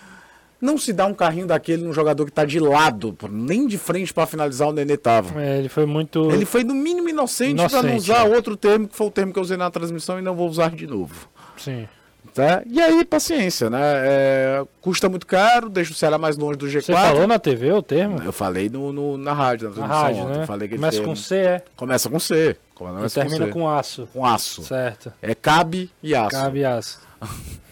[0.61, 4.13] Não se dá um carrinho daquele num jogador que tá de lado, nem de frente
[4.15, 5.41] para finalizar o Nenê tava.
[5.43, 6.31] É, ele foi muito.
[6.31, 8.35] Ele foi no mínimo inocente, para não Inocente, usar é.
[8.35, 10.71] outro termo, que foi o termo que eu usei na transmissão e não vou usar
[10.71, 11.29] de novo.
[11.59, 11.87] Sim.
[12.35, 12.63] Tá?
[12.67, 13.79] E aí, paciência, né?
[13.83, 16.83] É, custa muito caro, deixa o Ceará mais longe do G4.
[16.83, 18.21] Você falou na TV o termo?
[18.23, 20.39] Eu falei no, no- na rádio, na Na rádio, ontem.
[20.41, 20.47] né?
[20.47, 21.63] Falei que Começa termo- com C, é.
[21.77, 22.51] Começa com C.
[22.51, 23.53] E Começa termina C.
[23.53, 24.07] com aço.
[24.13, 24.63] com aço.
[24.65, 25.11] Certo.
[25.23, 26.31] É cabe e aço.
[26.31, 27.01] Cabe aço.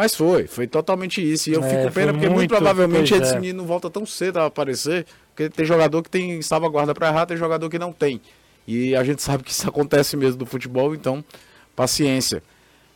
[0.00, 1.50] Mas foi, foi totalmente isso.
[1.50, 3.38] E eu É, fico pena porque muito, muito, provavelmente esse é.
[3.38, 5.04] menino não volta tão cedo a aparecer.
[5.28, 8.18] Porque tem jogador que tem salvaguarda para errar, tem jogador que não tem.
[8.66, 11.22] E a gente sabe que isso acontece mesmo no futebol, então
[11.76, 12.42] paciência.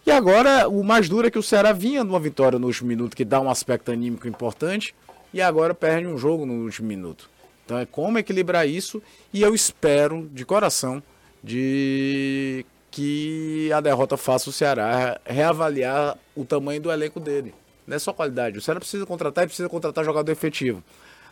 [0.06, 3.14] E agora, o mais duro é que o Ceará vinha numa vitória no último minuto,
[3.14, 4.94] que dá um aspecto anímico importante,
[5.30, 7.28] e agora perde um jogo no último minuto.
[7.66, 11.02] Então é como equilibrar isso e eu espero de coração
[11.42, 17.52] de que a derrota faça o Ceará reavaliar o tamanho do elenco dele.
[17.84, 18.56] Não é só qualidade.
[18.56, 20.80] O Ceará precisa contratar e precisa contratar jogador efetivo.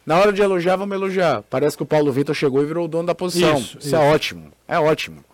[0.05, 1.45] Na hora de elogiar, vamos elogiar.
[1.49, 3.61] Parece que o Paulo Vitor chegou e virou o dono da posição.
[3.61, 4.51] Isso, Isso, é ótimo.
[4.67, 5.25] É ótimo.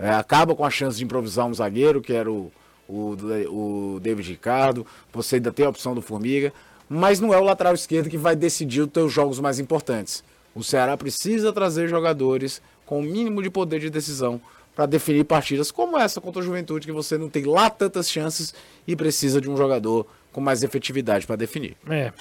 [0.00, 2.50] É, acaba com a chance de improvisar um zagueiro, que era o,
[2.88, 3.16] o,
[3.48, 4.84] o David Ricardo.
[5.12, 6.52] Você ainda tem a opção do Formiga.
[6.88, 10.24] Mas não é o lateral esquerdo que vai decidir os teus jogos mais importantes.
[10.56, 14.40] O Ceará precisa trazer jogadores com o mínimo de poder de decisão
[14.78, 18.54] para definir partidas como essa contra a Juventude, que você não tem lá tantas chances
[18.86, 21.76] e precisa de um jogador com mais efetividade para definir.
[21.90, 22.12] É.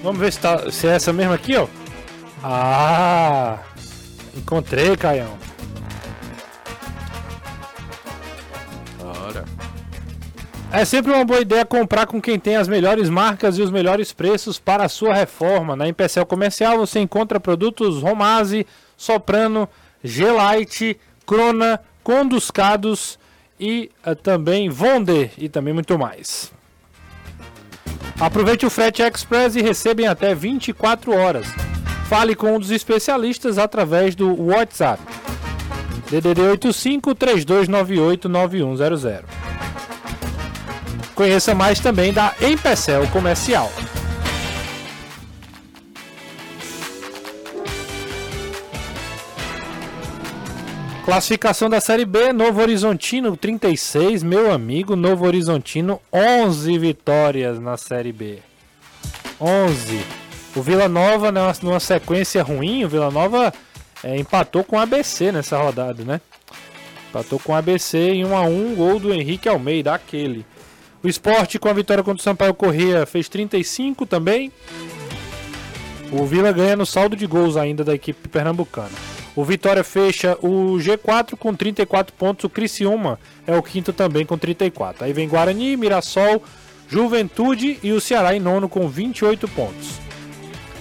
[0.00, 1.66] Vamos ver se, tá, se é essa mesma aqui, ó.
[2.40, 3.58] Ah!
[4.36, 5.36] Encontrei, Caião.
[9.02, 9.44] Ora.
[10.70, 14.12] É sempre uma boa ideia comprar com quem tem as melhores marcas e os melhores
[14.12, 15.74] preços para a sua reforma.
[15.74, 18.64] Na Empecel Comercial você encontra produtos Romase,
[18.96, 19.68] Soprano,
[20.02, 23.18] Gelite, Crona, Conduscados
[23.58, 26.52] e uh, também Vonder e também muito mais.
[28.18, 31.46] Aproveite o frete express e receba em até 24 horas.
[32.08, 35.02] Fale com um dos especialistas através do WhatsApp.
[36.10, 39.20] DDD 85 3298 9100.
[41.14, 43.72] Conheça mais também da Empecel Comercial.
[51.06, 58.12] Classificação da Série B, Novo Horizontino 36, meu amigo, Novo Horizontino 11 vitórias na Série
[58.12, 58.40] B.
[59.40, 60.00] 11.
[60.56, 63.54] O Vila Nova, né, numa sequência ruim, o Vila Nova
[64.02, 66.20] é, empatou com o ABC nessa rodada, né?
[67.08, 70.44] Empatou com o ABC em 1 a 1 gol do Henrique Almeida, aquele.
[71.04, 74.50] O esporte com a vitória contra o Sampaio Corrêa fez 35 também.
[76.10, 79.15] O Vila ganha no saldo de gols ainda da equipe pernambucana.
[79.36, 82.44] O Vitória fecha o G4 com 34 pontos.
[82.44, 85.04] O Criciúma é o quinto também com 34.
[85.04, 86.42] Aí vem Guarani, Mirassol,
[86.88, 90.00] Juventude e o Ceará em nono com 28 pontos.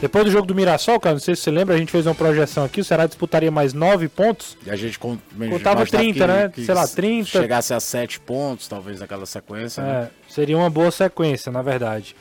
[0.02, 2.14] Depois do jogo do Mirassol, cara, não sei se você lembra, a gente fez uma
[2.14, 2.80] projeção aqui.
[2.82, 4.58] O Ceará disputaria mais 9 pontos.
[4.66, 6.50] E a gente con- Contava imaginava 30, que- né?
[6.54, 7.30] que Sei lá, 30.
[7.42, 9.82] Chegasse a 7 pontos, talvez, naquela sequência.
[9.84, 10.10] né?
[10.30, 12.16] É, seria uma boa sequência, na verdade.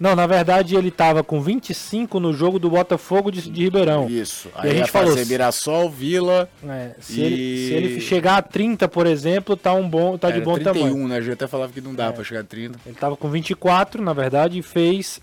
[0.00, 4.08] Não, na verdade ele tava com 25 no jogo do Botafogo de, de Ribeirão.
[4.08, 4.48] Isso.
[4.48, 6.48] E a Aí gente ia falou, Mirassol, Vila.
[6.66, 7.36] É, se, E- ele,
[7.68, 10.72] se ele chegar a 30, por exemplo, tá, um bom, tá de era bom 31,
[10.72, 11.06] tamanho.
[11.08, 11.16] né?
[11.18, 12.80] A gente até falava que não dava pra chegar a 30.
[12.86, 15.20] Ele tava com 24, na verdade, e fez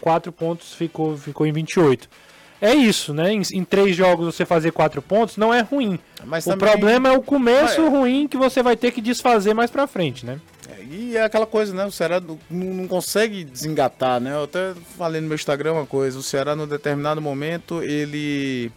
[0.00, 2.08] 4 pontos, ficou, ficou em 28.
[2.60, 3.32] É isso, né?
[3.32, 5.98] Em, em três jogos você fazer 4 pontos não é ruim.
[6.24, 9.54] Mas o também- problema é o começo Mas- ruim que você vai ter que desfazer
[9.54, 10.40] mais pra frente, né?
[10.68, 11.84] É, E é aquela coisa, né?
[11.86, 14.32] O Ceará não, não consegue desengatar, né?
[14.32, 16.18] Eu até falei no meu Instagram uma coisa.
[16.18, 18.72] O Ceará, num determinado momento, ele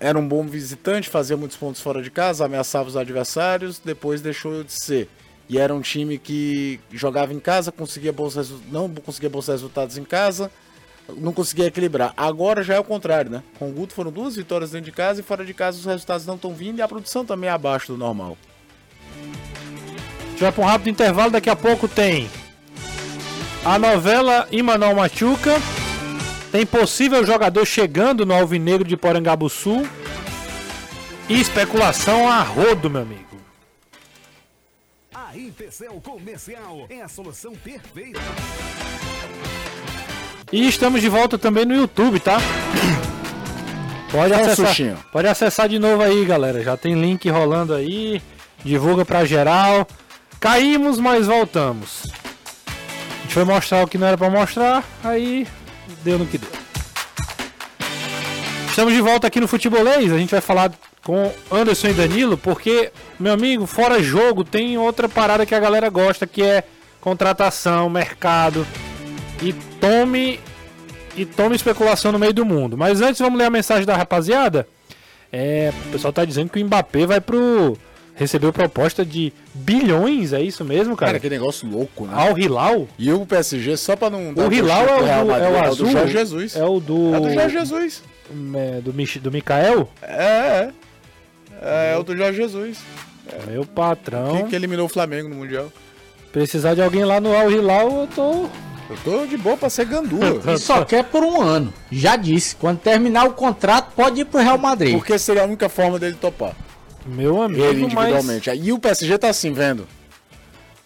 [0.00, 4.64] era um bom visitante, fazia muitos pontos fora de casa, ameaçava os adversários, depois deixou
[4.64, 5.08] de ser.
[5.48, 8.34] E era um time que jogava em casa, conseguia bons
[8.70, 10.50] não conseguia bons resultados em casa,
[11.08, 12.12] não conseguia equilibrar.
[12.16, 13.42] Agora já é o contrário, né?
[13.58, 16.26] Com o Guto foram duas vitórias dentro de casa e fora de casa os resultados
[16.26, 18.36] não estão vindo e a produção também é abaixo do normal.
[19.18, 22.30] A gente vai pra um rápido intervalo, daqui a pouco tem
[23.64, 25.54] a novela Imanol Machuca,
[26.50, 29.88] tem possível jogador chegando no Alvinegro de Porangabuçu
[31.28, 33.22] e especulação a rodo, meu amigo.
[35.14, 38.20] A Empecel Comercial é a solução perfeita.
[40.52, 42.38] E estamos de volta também no YouTube, tá?
[44.10, 46.62] Pode um acessar, pode acessar de novo aí, galera.
[46.62, 48.20] Já tem link rolando aí.
[48.62, 49.88] Divulga pra geral.
[50.38, 52.02] Caímos, mas voltamos.
[52.66, 55.46] A gente foi mostrar o que não era pra mostrar, aí
[56.04, 56.50] deu no que deu.
[58.68, 60.12] Estamos de volta aqui no Futebolês.
[60.12, 60.70] A gente vai falar
[61.02, 65.88] com Anderson e Danilo, porque, meu amigo, fora jogo, tem outra parada que a galera
[65.88, 66.64] gosta, que é
[67.00, 68.66] contratação, mercado.
[69.42, 70.38] E tome
[71.16, 72.76] e tome especulação no meio do mundo.
[72.76, 74.66] Mas antes vamos ler a mensagem da rapaziada.
[75.32, 77.76] É, o pessoal tá dizendo que o Mbappé vai pro
[78.14, 81.12] recebeu proposta de bilhões, é isso mesmo, cara?
[81.12, 82.12] Cara, que negócio louco, né?
[82.14, 82.86] Ao Hilal?
[82.98, 84.34] E o PSG, só pra não.
[84.34, 85.86] dar O Hilal é o, Real do, é o azul?
[85.86, 86.56] do Jorge Jesus.
[86.56, 88.02] É o do É o do Jorge Jesus.
[88.54, 89.88] é, do, Mich- do Mikael?
[90.02, 90.70] É, é.
[91.62, 92.78] É, é o do Jorge Jesus.
[93.46, 94.42] Meu patrão.
[94.44, 95.72] Que, que eliminou o Flamengo no Mundial.
[96.32, 98.48] Precisar de alguém lá no Al Hilal, eu tô.
[98.92, 100.40] Eu tô de boa pra ser gandula.
[100.54, 101.72] E só quer por um ano.
[101.90, 104.94] Já disse, quando terminar o contrato, pode ir pro Real Madrid.
[104.94, 106.54] Porque seria a única forma dele topar.
[107.06, 107.92] Meu amigo, Ele mas.
[107.92, 108.50] individualmente.
[108.50, 109.86] E o PSG tá assim, vendo?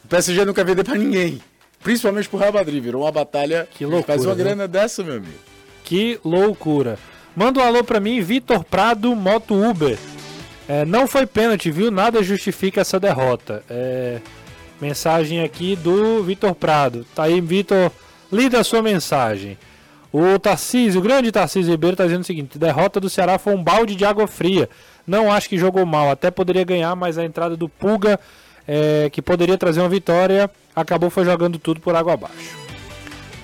[0.05, 1.41] O PSG não quer vender pra ninguém.
[1.83, 4.45] Principalmente pro Real Madrid, virou uma batalha Que loucura, Faz uma viu?
[4.45, 5.35] grana dessa, meu amigo.
[5.85, 6.99] Que loucura.
[7.35, 9.99] Manda um alô pra mim, Vitor Prado, Moto Uber.
[10.69, 11.91] É, não foi pênalti, viu?
[11.91, 13.63] Nada justifica essa derrota.
[13.71, 14.21] É,
[14.81, 17.07] mensagem aqui do Vitor Prado.
[17.15, 17.91] Tá aí, Vitor,
[18.33, 19.59] lida a sua mensagem.
[20.13, 23.63] O Tarcísio, o grande Tarcísio Ribeiro, tá dizendo o seguinte: derrota do Ceará foi um
[23.63, 24.69] balde de água fria.
[25.07, 28.19] Não acho que jogou mal, até poderia ganhar, mas a entrada do Pulga,
[28.67, 32.57] é, que poderia trazer uma vitória, acabou foi jogando tudo por água abaixo.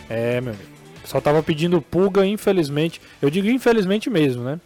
[0.09, 0.73] É, meu amigo.
[1.05, 3.01] Só tava pedindo Pulga, infelizmente.
[3.21, 4.59] Eu digo infelizmente mesmo, né?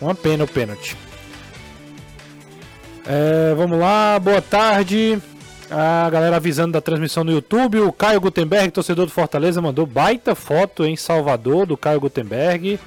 [0.00, 0.96] Uma pena o pênalti.
[3.06, 5.20] É, vamos lá, boa tarde.
[5.74, 7.80] A galera avisando da transmissão no YouTube.
[7.80, 12.78] O Caio Gutenberg, torcedor do Fortaleza, mandou baita foto em Salvador do Caio Gutenberg.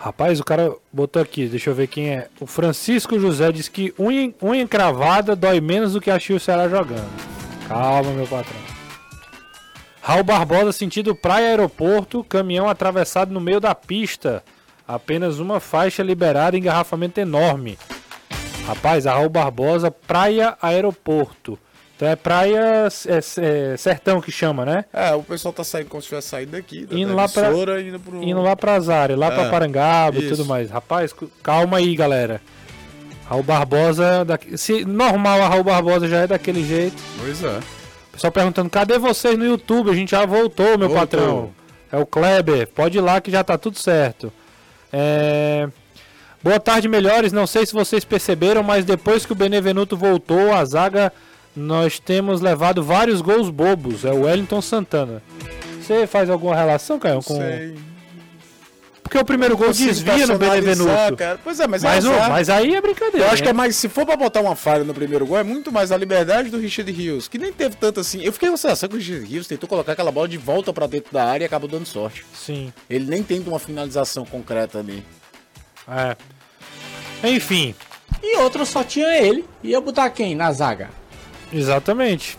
[0.00, 2.28] Rapaz, o cara botou aqui, deixa eu ver quem é.
[2.40, 6.68] O Francisco José diz que unha, unha encravada dói menos do que achei o Ceará
[6.68, 7.08] jogando.
[7.68, 8.60] Calma, meu patrão.
[10.02, 14.42] Raul Barbosa, sentido praia aeroporto, caminhão atravessado no meio da pista.
[14.86, 17.78] Apenas uma faixa liberada, engarrafamento enorme.
[18.66, 21.58] Rapaz, Raul Barbosa, praia aeroporto.
[21.96, 23.18] Então é praia é,
[23.72, 24.84] é, sertão que chama, né?
[24.92, 27.50] É, o pessoal tá saindo como se tivesse saído daqui, da, Indo lá pra-
[27.80, 28.22] indo pro...
[28.22, 30.70] Indo lá pra Azare, lá pra É, Parangaba e tudo mais.
[30.70, 32.40] Rapaz, calma aí, galera.
[33.28, 37.00] Raul Barbosa, daqui- se normal a Raul Barbosa já é daquele jeito.
[37.20, 37.60] Pois é.
[38.10, 39.90] Pessoal perguntando, cadê vocês no YouTube?
[39.90, 40.98] A gente já voltou, meu Voltou.
[40.98, 41.50] patrão.
[41.92, 44.32] É o Kleber, pode ir lá que já tá tudo certo.
[44.92, 45.68] É...
[46.44, 47.32] Boa tarde, melhores.
[47.32, 51.10] Não sei se vocês perceberam, mas depois que o Benevenuto voltou, a zaga,
[51.56, 54.04] nós temos levado vários gols bobos.
[54.04, 55.22] É o Wellington Santana.
[55.80, 57.22] Você faz alguma relação, Caio?
[57.22, 57.36] Com...
[57.38, 57.74] Sei.
[59.02, 61.16] Porque o primeiro gol desvia no Benevenuto.
[61.16, 61.38] cara.
[61.42, 63.26] Pois é, mas, Mas, é o- mas aí é brincadeira.
[63.26, 63.56] Eu acho que é né?
[63.56, 66.50] mais, se for pra botar uma falha no primeiro gol, é muito mais a liberdade
[66.50, 68.22] do Richard Rios, que nem teve tanto assim.
[68.22, 70.74] Eu fiquei com a sensação que o Richard Rios tentou colocar aquela bola de volta
[70.74, 72.22] pra dentro da área e acabou dando sorte.
[72.34, 72.70] Sim.
[72.90, 75.02] Ele nem tenta uma finalização concreta ali.
[75.86, 76.16] É.
[77.24, 77.74] Enfim,
[78.22, 79.44] E outro só tinha ele.
[79.62, 80.90] Ia botar quem na zaga?
[81.52, 82.38] exatamente.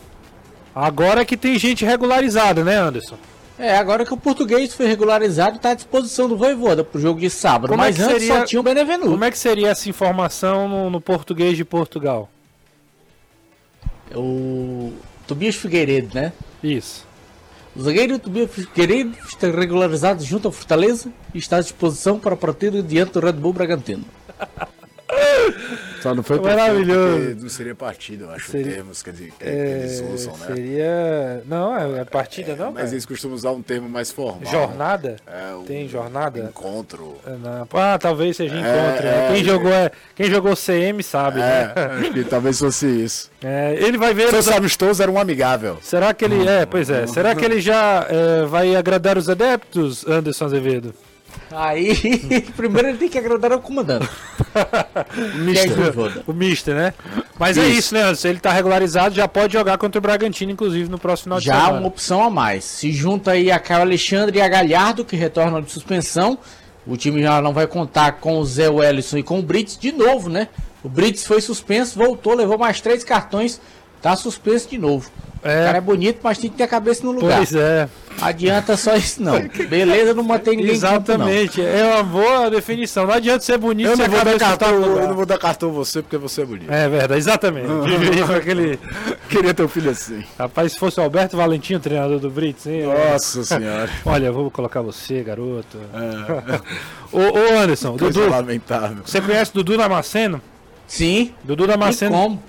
[0.73, 3.17] Agora que tem gente regularizada, né, Anderson?
[3.57, 7.29] É, agora que o português foi regularizado, tá à disposição do Voivoda pro jogo de
[7.29, 7.69] sábado.
[7.69, 9.11] Como é Mas que antes seria- só tinha o Benevenuto.
[9.11, 12.29] Como é que seria essa informação no, no português de Portugal?
[14.13, 14.93] O
[15.27, 16.31] Tobias Figueiredo, né?
[16.63, 17.05] Isso.
[17.75, 22.37] O zagueiro Tobias Figueiredo está regularizado junto ao Fortaleza e está à disposição para a
[22.37, 24.05] partida diante do Red Bull Bragantino.
[26.01, 27.35] Só não foi Maravilhoso.
[27.41, 30.47] Não seria partido, eu acho, Seria- termos que, que eles usam, né?
[30.47, 31.43] Seria.
[31.45, 32.67] Não, é, é partida, não?
[32.67, 32.89] Mas cara?
[32.93, 34.51] eles costumam usar um termo mais formal.
[34.51, 35.15] Jornada?
[35.25, 36.39] É, o Tem jornada?
[36.39, 37.15] Encontro.
[37.25, 37.31] É.
[37.73, 39.03] Ah, talvez seja É, encontro.
[39.05, 39.25] né?
[39.25, 39.43] é, quem, é.
[39.43, 41.73] jogou, é, quem jogou CM sabe, É, né?
[42.01, 43.31] acho que talvez fosse isso.
[43.43, 44.29] É, ele vai ver.
[44.29, 45.77] Se fosse amistoso, era um amigável.
[45.81, 46.47] Será que ele.
[46.47, 47.07] É, pois é.
[47.07, 50.93] Será que ele já é, vai agradar os adeptos, Anderson Azevedo?
[51.55, 51.95] Aí,
[52.55, 54.07] primeiro ele tem que agradar ao comandante.
[54.55, 56.31] Que é o.
[56.31, 56.93] O Mister, né?
[57.37, 58.29] Mas é isso, né, Anderson?
[58.29, 61.55] Ele tá regularizado, já pode jogar contra o Bragantino, inclusive, no próximo final de Já
[61.55, 61.79] semana.
[61.79, 62.63] uma opção a mais.
[62.63, 66.37] Se junta aí a Caio Alexandre e a Galhardo, que retornam de suspensão.
[66.87, 69.91] O time já não vai contar com o Zé Wellison e com o Brits de
[69.91, 70.47] novo, né?
[70.83, 73.59] O Brits foi suspenso, voltou, levou mais três cartões,
[74.05, 75.09] tá suspenso de novo.
[75.41, 75.61] É.
[75.61, 77.37] O cara é bonito, mas tem que ter a cabeça no lugar.
[77.37, 77.89] Pois é,
[78.21, 79.33] Adianta só isso não.
[79.67, 81.27] Beleza, não mantém ninguém em campo, não.
[81.27, 81.61] exatamente.
[81.61, 83.07] É uma boa definição.
[83.07, 85.69] Não adianta ser bonito Eu se não, vou dar cartão, eu não vou dar cartão
[85.69, 86.71] a você porque você é bonito.
[86.71, 87.67] É verdade, exatamente.
[87.67, 88.79] Com aquele...
[89.27, 90.23] Queria ter um filho assim.
[90.37, 92.83] Rapaz, se fosse o Alberto Valentim, o treinador do Brits, hein?
[92.83, 93.89] Nossa senhora.
[94.05, 95.79] Olha, vou colocar você, garoto.
[97.11, 99.03] ô, ô, Anderson, Coisa Dudu, lamentável.
[99.03, 100.41] você conhece o Dudu Damasceno?
[100.87, 101.33] Sim.
[101.43, 102.11] Dudu Damasceno.
[102.15, 102.43] como?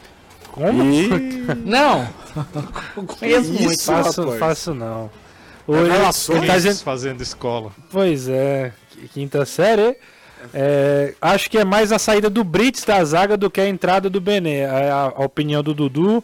[0.56, 0.82] Como?
[0.84, 1.08] E...
[1.64, 2.08] Não.
[2.96, 3.62] Eu conheço isso?
[3.62, 3.82] muito.
[3.82, 4.38] Faço, rapaz?
[4.40, 5.10] faço não.
[5.68, 6.38] É Hoje, relações.
[6.38, 7.70] ele tá dizendo, Fazendo escola.
[7.90, 8.72] pois é,
[9.12, 9.96] quinta série.
[10.54, 14.08] É, acho que é mais a saída do Brits da zaga do que a entrada
[14.08, 14.58] do Bené.
[14.60, 16.22] É a, a opinião do Dudu.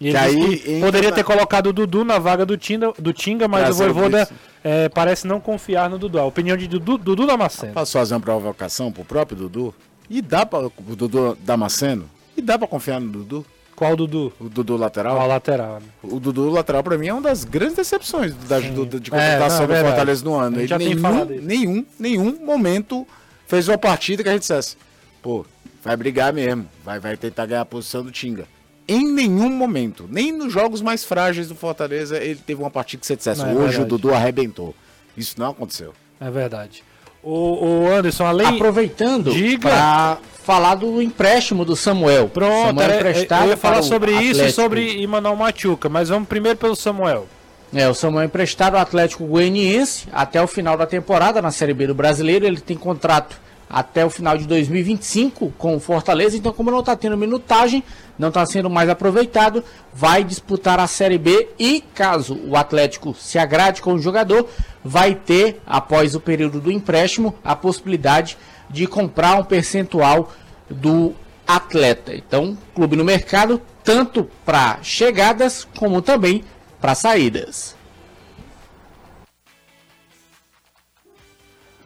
[0.00, 3.12] E ele Que aí poderia na- ter colocado o Dudu na vaga do Tinga, do
[3.12, 4.28] Tinga mas Trazer o Voivoda
[4.64, 6.18] é, parece não confiar no Dudu.
[6.18, 7.74] A opinião de Dudu, Dudu Damasceno.
[7.74, 9.74] Posso fazer uma provocação pro próprio Dudu?
[10.08, 10.60] E dá pra.
[10.66, 12.08] O Dudu Damasceno?
[12.36, 13.46] E dá pra confiar no Dudu?
[13.80, 14.30] Qual Dudu?
[14.38, 15.26] O Dudu lateral?
[15.26, 15.80] lateral.
[15.80, 15.86] né?
[16.02, 19.18] O Dudu lateral pra mim é uma das grandes decepções da, do- de É, não,
[19.18, 19.88] é contratação do verdade.
[19.88, 20.58] Fortaleza no ano.
[20.58, 23.06] Ele já nenhum, nenhum, nenhum momento
[23.46, 24.76] fez uma partida que a gente dissesse,
[25.22, 25.46] pô,
[25.82, 28.46] vai brigar mesmo, vai, vai tentar ganhar a posição do Tinga.
[28.86, 33.06] Em nenhum momento, nem nos jogos mais frágeis do Fortaleza, ele teve uma partida que
[33.06, 33.82] você dissesse, Não, é hoje verdade.
[33.82, 34.74] o Dudu arrebentou.
[35.16, 35.94] Isso não aconteceu.
[36.20, 36.84] É verdade.
[37.22, 38.46] O, o Anderson, além.
[38.46, 39.68] Aproveitando Diga.
[39.68, 42.28] para falar do empréstimo do Samuel.
[42.28, 46.28] Pronto, Samuel era- emprestado eu ia falar sobre isso e sobre Imanol Machuca, mas vamos
[46.28, 47.26] primeiro pelo Samuel.
[47.72, 51.86] É, o Samuel emprestado ao Atlético Goianiense até o final da temporada na Série B
[51.86, 52.44] do Brasileiro.
[52.44, 53.38] Ele tem contrato
[53.70, 56.36] até o final de 2025 com o Fortaleza.
[56.36, 57.84] Então, como não está tendo minutagem,
[58.18, 59.62] não está sendo mais aproveitado,
[59.94, 61.50] vai disputar a Série B.
[61.58, 64.48] E caso o Atlético se agrade com o jogador,
[64.84, 68.36] vai ter, após o período do empréstimo, a possibilidade
[68.68, 70.32] de comprar um percentual
[70.68, 71.14] do
[71.46, 72.14] atleta.
[72.14, 76.44] Então, clube no mercado, tanto para chegadas como também
[76.80, 77.79] para saídas.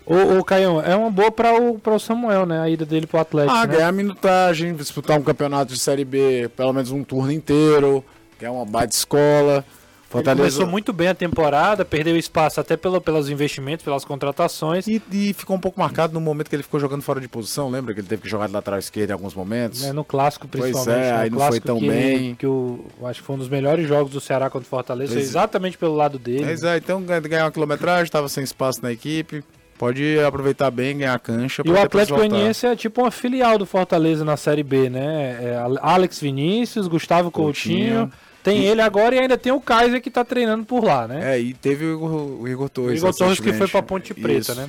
[0.06, 2.60] Ô, ô Caião, é uma boa para o, pra o Samuel, né?
[2.60, 3.54] A ida dele pro Atlético.
[3.56, 3.76] Ah, né?
[3.76, 8.04] ganhar minutagem, disputar um campeonato de Série B, pelo menos um turno inteiro,
[8.38, 9.64] ganhar uma baita escola.
[9.64, 14.86] Ele Fortaleza começou muito bem a temporada, perdeu espaço até pelo, pelos investimentos, pelas contratações.
[14.86, 17.68] E, e ficou um pouco marcado no momento que ele ficou jogando fora de posição,
[17.68, 19.82] lembra que ele teve que jogar de lateral esquerdo em alguns momentos?
[19.82, 21.04] né, no clássico, Pois principalmente.
[21.04, 22.34] é, né, aí o não foi tão que, bem.
[22.36, 25.24] Que o, acho que foi um dos melhores jogos do Ceará contra o Fortaleza, Pois-
[25.24, 26.44] exatamente pelo lado dele.
[26.44, 29.42] Pois é, então ganha- ganhar uma quilometragem, estava sem espaço na equipe,
[29.78, 31.62] pode aproveitar bem, ganhar cancha.
[31.64, 32.18] E o Atlético.
[32.18, 35.38] Goianiense é tipo uma filial do Fortaleza na Série B, né?
[35.40, 38.08] É Alex Vinícius, Gustavo Coutinho.
[38.08, 38.12] Coutinho.
[38.42, 41.34] Tem ele agora e ainda tem o Kaiser que tá treinando por lá, né?
[41.34, 42.12] É, e teve o Igor,
[42.42, 42.98] o Igor o Torres.
[42.98, 44.54] Igor Torres que foi pra Ponte Preta, Isso.
[44.54, 44.68] né?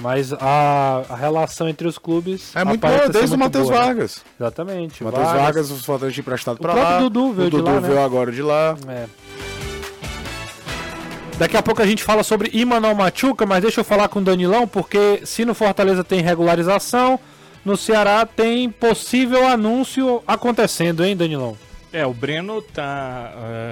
[0.00, 2.50] Mas a, a relação entre os clubes.
[2.56, 3.86] É muito boa, desde o Matheus boa, né?
[3.86, 4.24] Vargas.
[4.40, 5.02] Exatamente.
[5.02, 6.98] O Matheus Vargas, os Fortaleza tinha emprestado pra próprio lá.
[6.98, 7.88] Dudu veio o de Dudu lá, né?
[7.88, 8.76] veio agora de lá.
[8.88, 9.06] É.
[11.42, 14.22] Daqui a pouco a gente fala sobre Imanol Machuca, mas deixa eu falar com o
[14.22, 17.18] Danilão, porque se no Fortaleza tem regularização,
[17.64, 21.58] no Ceará tem possível anúncio acontecendo, hein, Danilão?
[21.92, 22.64] É, o Breno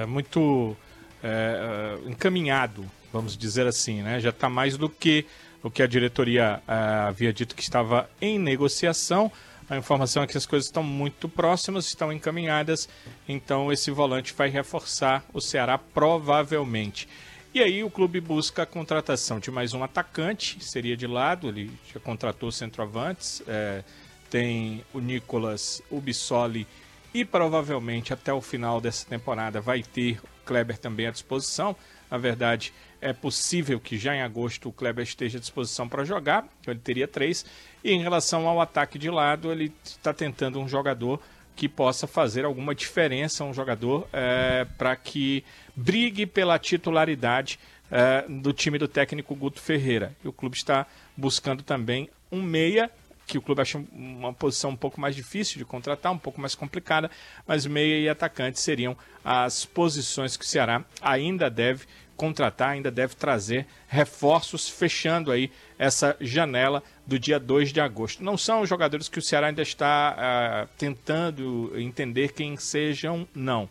[0.09, 0.77] muito
[1.23, 4.19] é, é, encaminhado, vamos dizer assim, né?
[4.19, 5.25] Já está mais do que
[5.63, 6.73] o que a diretoria é,
[7.07, 9.31] havia dito que estava em negociação.
[9.69, 12.89] A informação é que as coisas estão muito próximas, estão encaminhadas,
[13.29, 17.07] então esse volante vai reforçar o Ceará provavelmente.
[17.53, 21.69] E aí o clube busca a contratação de mais um atacante, seria de lado, ele
[21.93, 23.83] já contratou centroavantes, é,
[24.31, 26.65] tem o Nicolas Ubissoli
[27.13, 31.75] e provavelmente até o final dessa temporada vai ter o Kleber também à disposição.
[32.09, 36.47] Na verdade, é possível que já em agosto o Kleber esteja à disposição para jogar,
[36.69, 37.45] ele teria três.
[37.83, 41.21] E em relação ao ataque de lado, ele está tentando um jogador
[41.61, 45.45] que possa fazer alguma diferença, um jogador é, para que
[45.77, 50.17] brigue pela titularidade é, do time do técnico Guto Ferreira.
[50.25, 52.91] E o clube está buscando também um meia
[53.27, 56.55] que o clube acha uma posição um pouco mais difícil de contratar, um pouco mais
[56.55, 57.11] complicada,
[57.47, 61.85] mas meia e atacante seriam as posições que o Ceará ainda deve
[62.21, 68.23] contratar, ainda deve trazer reforços, fechando aí essa janela do dia 2 de agosto.
[68.23, 73.71] Não são jogadores que o Ceará ainda está ah, tentando entender quem sejam, não.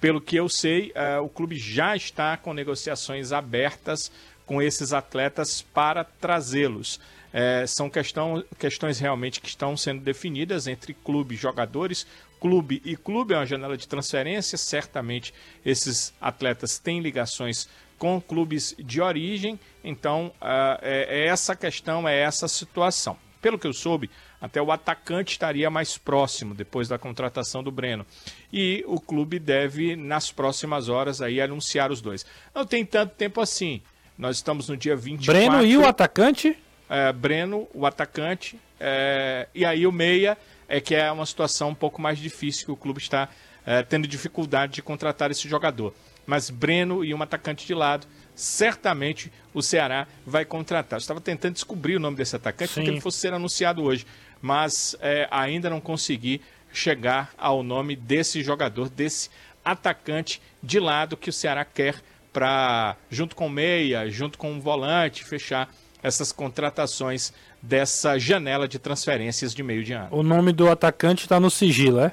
[0.00, 4.12] Pelo que eu sei, ah, o clube já está com negociações abertas
[4.46, 7.00] com esses atletas para trazê-los.
[7.32, 12.06] É, são questão, questões realmente que estão sendo definidas entre clube e jogadores.
[12.40, 14.56] Clube e clube é uma janela de transferência.
[14.56, 15.34] Certamente
[15.66, 17.68] esses atletas têm ligações
[17.98, 19.58] com clubes de origem.
[19.82, 23.16] Então, ah, é, é essa questão, é essa situação.
[23.42, 28.06] Pelo que eu soube, até o atacante estaria mais próximo depois da contratação do Breno.
[28.52, 32.24] E o clube deve, nas próximas horas, aí anunciar os dois.
[32.54, 33.82] Não tem tanto tempo assim.
[34.16, 35.32] Nós estamos no dia 24.
[35.32, 36.56] Breno e o atacante?
[36.88, 40.38] é, Breno, o atacante, é, e aí o meia
[40.68, 43.28] é que é uma situação um pouco mais difícil, que o clube está
[43.66, 45.94] é, tendo dificuldade de contratar esse jogador.
[46.28, 50.98] Mas Breno e um atacante de lado, certamente o Ceará vai contratar.
[50.98, 52.74] Eu estava tentando descobrir o nome desse atacante Sim.
[52.74, 54.06] porque ele fosse ser anunciado hoje,
[54.42, 59.30] mas é, ainda não consegui chegar ao nome desse jogador, desse
[59.64, 61.94] atacante de lado que o Ceará quer
[62.30, 65.72] para, junto com o meia, junto com o volante, fechar
[66.02, 70.08] essas contratações dessa janela de transferências de meio de ano.
[70.10, 72.12] O nome do atacante tá no sigilo, é?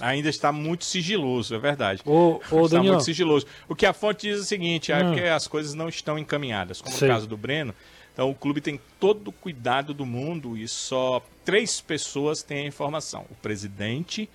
[0.00, 2.02] Ainda está muito sigiloso, é verdade.
[2.04, 3.46] Ô, ô está Danilo, muito sigiloso.
[3.68, 5.14] O que a fonte diz é o seguinte, é Hum.
[5.14, 7.08] que as coisas não estão encaminhadas, como Sei.
[7.08, 7.74] no caso do Breno.
[8.12, 12.66] Então o clube tem todo o cuidado do mundo e só três pessoas têm a
[12.66, 13.24] informação.
[13.30, 14.28] O presidente,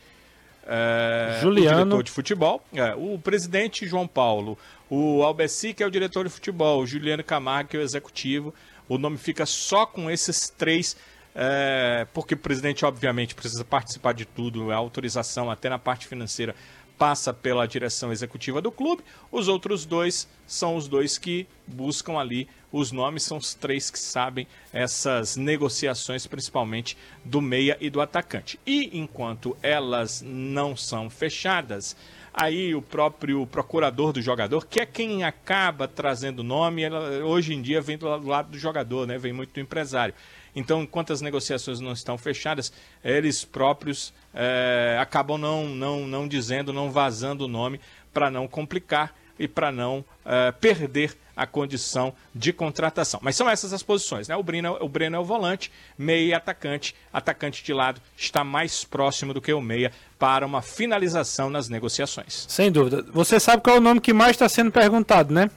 [0.66, 1.78] é, Juliano.
[1.78, 4.58] o diretor de futebol, é, o presidente João Paulo,
[4.90, 8.54] o Albeci, que é o diretor de futebol, o Juliano Camargo, que é o executivo.
[8.88, 10.96] O nome fica só com esses três,
[11.36, 16.56] é, porque o presidente, obviamente, precisa participar de tudo, a autorização até na parte financeira
[16.98, 19.04] passa pela direção executiva do clube.
[19.32, 24.00] Os outros dois são os dois que buscam ali os nomes, são os três que
[24.00, 28.60] sabem essas negociações, principalmente do meia e do atacante.
[28.66, 31.96] E enquanto elas não são fechadas,
[32.34, 37.54] aí o próprio procurador do jogador, que é quem acaba trazendo o nome, ela, hoje
[37.54, 39.18] em dia vem do lado do jogador, né?
[39.18, 40.16] Vem muito do empresário.
[40.56, 42.72] Então, enquanto as negociações não estão fechadas,
[43.04, 47.80] eles próprios é, acabam não, não, não dizendo, não vazando o nome
[48.14, 53.20] para não complicar e para não é, perder a condição de contratação.
[53.24, 54.36] Mas são essas as posições, né?
[54.36, 56.96] O Breno, o Breno é o volante, meia e atacante.
[57.12, 62.46] Atacante de lado está mais próximo do que o meia para uma finalização nas negociações.
[62.48, 63.04] Sem dúvida.
[63.12, 65.50] Você sabe qual é o nome que mais está sendo perguntado, né?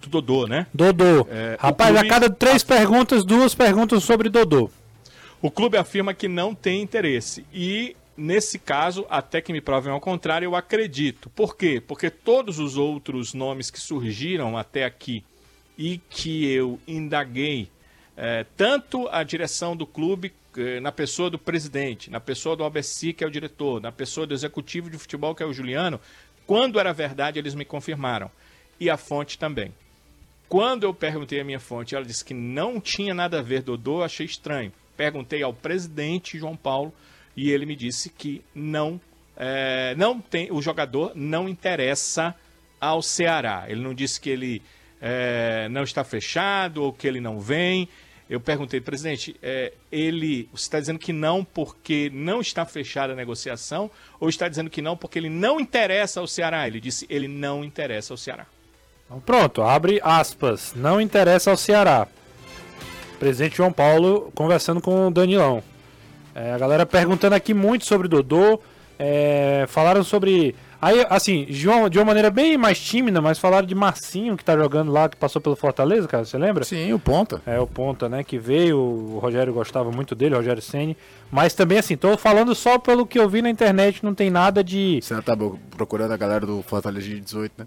[0.00, 0.66] Do Dodô, né?
[0.72, 1.26] Dodô.
[1.30, 4.70] É, Rapaz, clube- a cada três perguntas, duas perguntas sobre Dodô.
[5.42, 7.44] O clube afirma que não tem interesse.
[7.52, 11.28] E, nesse caso, até que me provem ao contrário, eu acredito.
[11.30, 11.82] Por quê?
[11.84, 15.24] Porque todos os outros nomes que surgiram até aqui
[15.76, 17.68] e que eu indaguei,
[18.16, 23.12] eh, tanto a direção do clube, eh, na pessoa do presidente, na pessoa do ABC,
[23.12, 26.00] que é o diretor, na pessoa do executivo de futebol, que é o Juliano,
[26.46, 28.30] quando era verdade, eles me confirmaram.
[28.80, 29.72] E a fonte também.
[30.48, 34.02] Quando eu perguntei à minha fonte, ela disse que não tinha nada a ver, Dodô,
[34.02, 34.72] achei estranho.
[34.96, 36.92] Perguntei ao presidente João Paulo
[37.36, 39.00] e ele me disse que não,
[39.36, 42.34] é, não tem, o jogador não interessa
[42.80, 43.64] ao Ceará.
[43.68, 44.62] Ele não disse que ele
[45.00, 47.88] é, não está fechado ou que ele não vem.
[48.28, 53.16] Eu perguntei, presidente, é, ele você está dizendo que não porque não está fechada a
[53.16, 56.66] negociação ou está dizendo que não porque ele não interessa ao Ceará?
[56.66, 58.46] Ele disse, ele não interessa ao Ceará.
[59.06, 60.72] Então, pronto, abre aspas.
[60.74, 62.06] Não interessa ao Ceará.
[63.18, 65.62] Presidente João Paulo conversando com o Danilão.
[66.34, 68.60] É, a galera perguntando aqui muito sobre Dodô.
[68.98, 70.54] é, falaram sobre.
[70.82, 74.44] Aí, assim, de uma, de uma maneira bem mais tímida, mas falaram de Marcinho, que
[74.44, 76.64] tá jogando lá, que passou pelo Fortaleza, cara, você lembra?
[76.64, 77.40] Sim, o ponta.
[77.46, 80.94] É, o Ponta, né, que veio, o Rogério gostava muito dele, o Rogério Ceni.
[81.30, 84.62] Mas também, assim, tô falando só pelo que eu vi na internet, não tem nada
[84.62, 85.00] de.
[85.02, 85.34] Você tá
[85.74, 87.66] procurando a galera do Fortaleza de 18, né?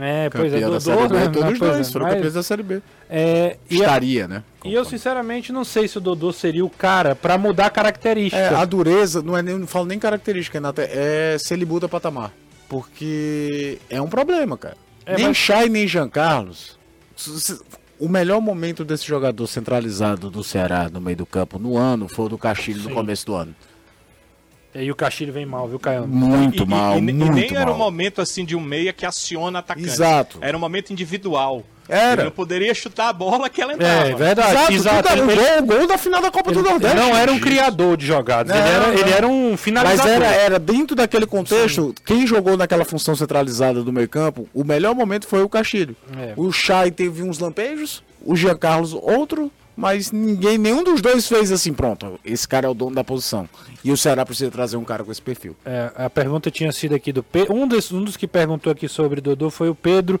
[0.00, 1.28] É, pois é, da Dodô, Série B, né?
[1.28, 2.82] todos os Pois é, dois foram mas- campeões da Série B.
[3.10, 4.42] É, e, a- Estaria, né?
[4.64, 8.36] e eu, sinceramente, não sei se o Dodô seria o cara pra mudar a característica.
[8.42, 11.88] É, a dureza, não, é nem, não falo nem característica, Renato, é se ele muda
[11.88, 12.32] patamar.
[12.68, 14.76] Porque é um problema, cara.
[15.04, 16.78] É, nem mas- Chay, nem Jean Carlos.
[17.98, 22.24] O melhor momento desse jogador centralizado do Ceará no meio do campo no ano foi
[22.24, 22.94] o do Castilho no Sim.
[22.94, 23.54] começo do ano.
[24.74, 26.06] E aí o Castilho vem mal, viu, Caio?
[26.06, 27.90] Muito E- e- mal, e, e muito nem era um mal.
[27.90, 29.86] momento assim de um meia que aciona atacante.
[29.86, 30.38] Exato.
[30.40, 31.62] Era um momento individual.
[31.88, 32.12] Era.
[32.22, 34.08] Ele não poderia chutar a bola que ela entrava.
[34.08, 34.72] É, verdade.
[34.74, 35.08] Exato.
[35.08, 36.96] tudo era- Ele- o, gol, o gol da final da Copa do Ele, Nordeste.
[36.96, 40.12] não era um criador de jogadas, ele, era, ele era um Mas finalizador.
[40.12, 44.94] era, era dentro daquele contexto, quem jogou naquela função centralizada do meio campo, o melhor
[44.94, 45.94] momento foi o Castilho.
[46.16, 46.32] É.
[46.36, 51.50] O Chay teve uns lampejos, o Jean Carlos outro, mas ninguém, nenhum dos dois fez
[51.52, 53.48] assim, pronto, esse cara é o dono da posição.
[53.84, 55.56] E o Ceará precisa trazer um cara com esse perfil.
[55.64, 57.54] É, a pergunta tinha sido aqui do Pedro.
[57.54, 60.20] Um, dos- um dos que perguntou aqui sobre Dodô foi o Pedro.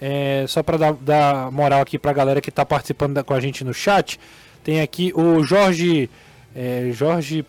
[0.00, 3.40] É, só para dar, dar moral aqui pra galera que tá participando da- com a
[3.40, 4.18] gente no chat.
[4.64, 6.08] Tem aqui o Jorge.
[6.54, 7.44] é, Jorge.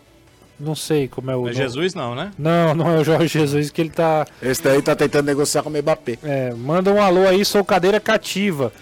[0.60, 1.48] Não sei como é o.
[1.48, 1.52] É.
[1.52, 2.30] Jesus não, né?
[2.38, 4.24] Não, não é o Jorge Jesus, que ele tá.
[4.40, 6.16] Esse daí tá tentando negociar com o Mbappé.
[6.22, 8.72] É, manda um alô aí, sou cadeira cativa.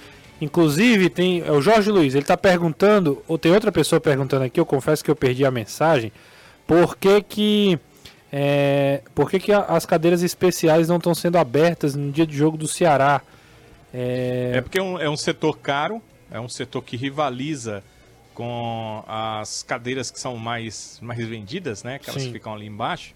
[0.43, 4.59] Inclusive, tem é o Jorge Luiz, ele tá perguntando, ou tem outra pessoa perguntando aqui,
[4.59, 6.11] eu confesso que eu perdi a mensagem,
[6.67, 7.79] por que que,
[8.33, 12.37] é, por que, que a- as cadeiras especiais não estão sendo abertas no dia de
[12.37, 13.21] jogo do Ceará?
[13.95, 17.85] É, É porque é um, é um setor caro, é um setor que rivaliza
[18.35, 21.99] com as cadeiras que são mais, mais vendidas, né?
[22.01, 22.33] Que elas Sim.
[22.33, 23.15] ficam ali embaixo,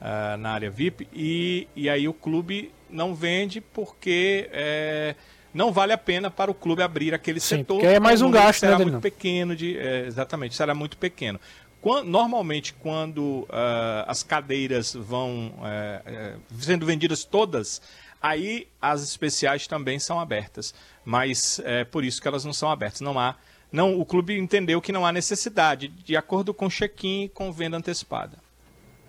[0.00, 1.06] ah, na área VIP.
[1.12, 5.14] E, e aí o clube não vende porque é,
[5.54, 7.74] não vale a pena para o clube abrir aquele Sim, setor.
[7.80, 8.92] porque é mais um gasto, né, será Danilo?
[8.92, 11.40] muito pequeno de, é, exatamente, será muito pequeno.
[11.80, 17.80] Quan- normalmente, quando ah, as cadeiras vão é, é, sendo vendidas todas,
[18.20, 20.74] aí as especiais também são abertas.
[21.04, 23.02] Mas é por isso que elas não são abertas.
[23.02, 23.34] Não há,
[23.70, 27.76] não, o clube entendeu que não há necessidade, de acordo com check-in e com venda
[27.76, 28.38] antecipada.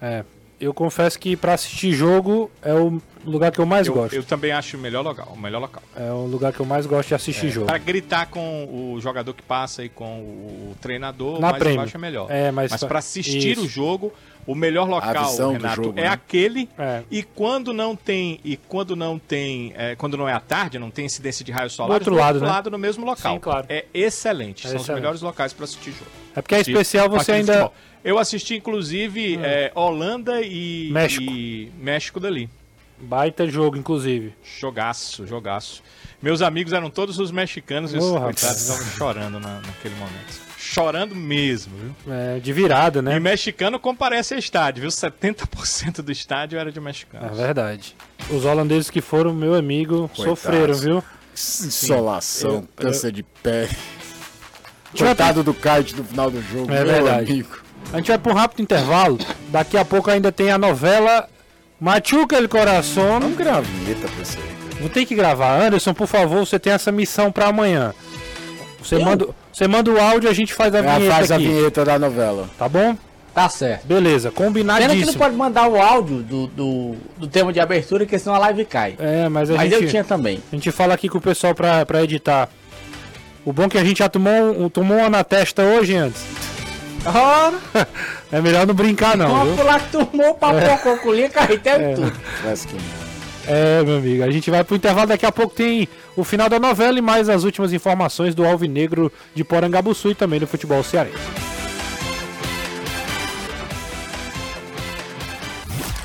[0.02, 0.26] é,
[0.60, 4.14] eu confesso que para assistir jogo é o lugar que eu mais Eu, gosto.
[4.14, 5.82] eu também acho o melhor local, o melhor local.
[5.96, 7.68] É o lugar que eu mais gosto de assistir jogo.
[7.68, 11.76] Para gritar com o jogador que passa e com o treinador, Na mais Prêmio.
[11.78, 12.28] embaixo é melhor.
[12.30, 13.66] É, mas mas pra- para assistir isso.
[13.66, 14.14] o jogo,
[14.46, 16.08] o melhor local, do Renato, jogo, é né?
[16.08, 16.70] aquele.
[16.78, 17.02] É.
[17.10, 20.92] E quando não tem e quando não tem, é, quando não é à tarde, não
[20.92, 22.70] tem incidência de raios solares, outro lado, né?
[22.72, 23.34] no mesmo local.
[23.34, 23.66] Sim, claro.
[23.70, 24.66] É excelente.
[24.68, 25.02] É São os excelente.
[25.02, 26.12] melhores locais para assistir jogo.
[26.36, 27.72] É porque a especial você ainda.
[28.04, 31.24] Eu assisti, inclusive, é, Holanda e México.
[31.24, 32.50] e México dali.
[33.00, 34.34] Baita jogo, inclusive.
[34.60, 35.82] Jogaço, jogaço.
[36.22, 40.46] Meus amigos eram todos os mexicanos e os coitados estavam chorando na- naquele momento.
[40.58, 42.14] Chorando mesmo, viu?
[42.14, 43.16] É, de virada, né?
[43.16, 44.90] E mexicano comparece a estádio, viu?
[44.92, 47.38] 70% do estádio era de mexicanos.
[47.38, 47.96] É verdade.
[48.30, 50.40] Os holandeses que foram, meu amigo, Coitados.
[50.40, 51.04] sofreram, viu?
[51.34, 53.68] Insolação, câncer de pé.
[54.98, 57.32] Coitado do kite no final do jogo, É verdade.
[57.32, 57.58] amigo.
[57.94, 59.18] A gente vai para um rápido intervalo.
[59.50, 61.28] Daqui a pouco ainda tem a novela
[61.80, 63.20] Machuca el Coração.
[63.20, 64.80] Vamos criar uma vinheta pra aí.
[64.80, 65.62] Vou ter que gravar.
[65.62, 67.94] Anderson, por favor, você tem essa missão para amanhã.
[68.82, 71.36] Você manda, você manda o áudio e a gente faz a Ela vinheta faz a
[71.36, 71.48] aqui.
[71.48, 72.50] vinheta da novela.
[72.58, 72.96] Tá bom?
[73.34, 73.86] Tá certo.
[73.86, 75.18] Beleza, Pena que não combinadíssimo.
[75.18, 78.96] pode mandar o áudio do, do, do tema de abertura, porque senão a live cai.
[78.98, 80.42] É, mas a Mas gente, eu tinha também.
[80.52, 82.48] a gente fala aqui com o pessoal pra, pra editar.
[83.46, 86.24] O bom é que a gente já tomou, tomou uma na testa hoje antes.
[87.06, 87.88] Ora,
[88.32, 89.56] É melhor não brincar não, uma viu?
[89.56, 92.12] pular que tomou, papocou com linha, carretel e tudo.
[92.12, 93.06] Que não.
[93.48, 96.60] É, meu amigo, a gente vai pro intervalo, daqui a pouco tem o final da
[96.60, 101.16] novela e mais as últimas informações do Alvinegro de Porangabuçu e também do futebol cearense.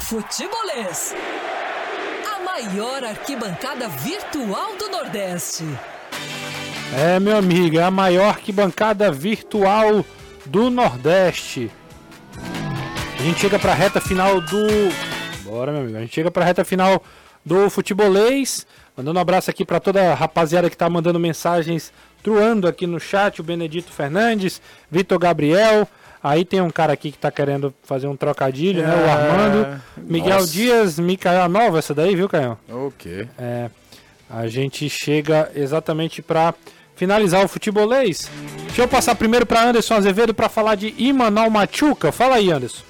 [0.00, 1.14] Futebolês.
[2.36, 5.64] A maior arquibancada virtual do Nordeste.
[6.96, 10.04] É, meu amigo, é a maior arquibancada virtual
[10.44, 11.70] do Nordeste.
[13.18, 14.66] A gente chega pra reta final do.
[15.44, 15.96] Bora, meu amigo.
[15.96, 17.02] A gente chega pra reta final
[17.44, 18.66] do futebolês.
[18.96, 22.98] Mandando um abraço aqui pra toda a rapaziada que tá mandando mensagens, truando aqui no
[22.98, 23.40] chat.
[23.40, 24.60] O Benedito Fernandes,
[24.90, 25.86] Vitor Gabriel.
[26.22, 28.94] Aí tem um cara aqui que tá querendo fazer um trocadilho, né?
[28.94, 29.82] O É, Armando.
[29.96, 30.52] Miguel nossa.
[30.52, 32.58] Dias, Micael Nova, essa daí, viu, Caio?
[32.68, 33.26] Ok.
[33.38, 33.70] É,
[34.28, 36.52] a gente chega exatamente para
[37.00, 38.30] finalizar o futebolês.
[38.66, 42.12] Deixa eu passar primeiro para Anderson Azevedo para falar de Imanol Machuca.
[42.12, 42.82] Fala aí, Anderson.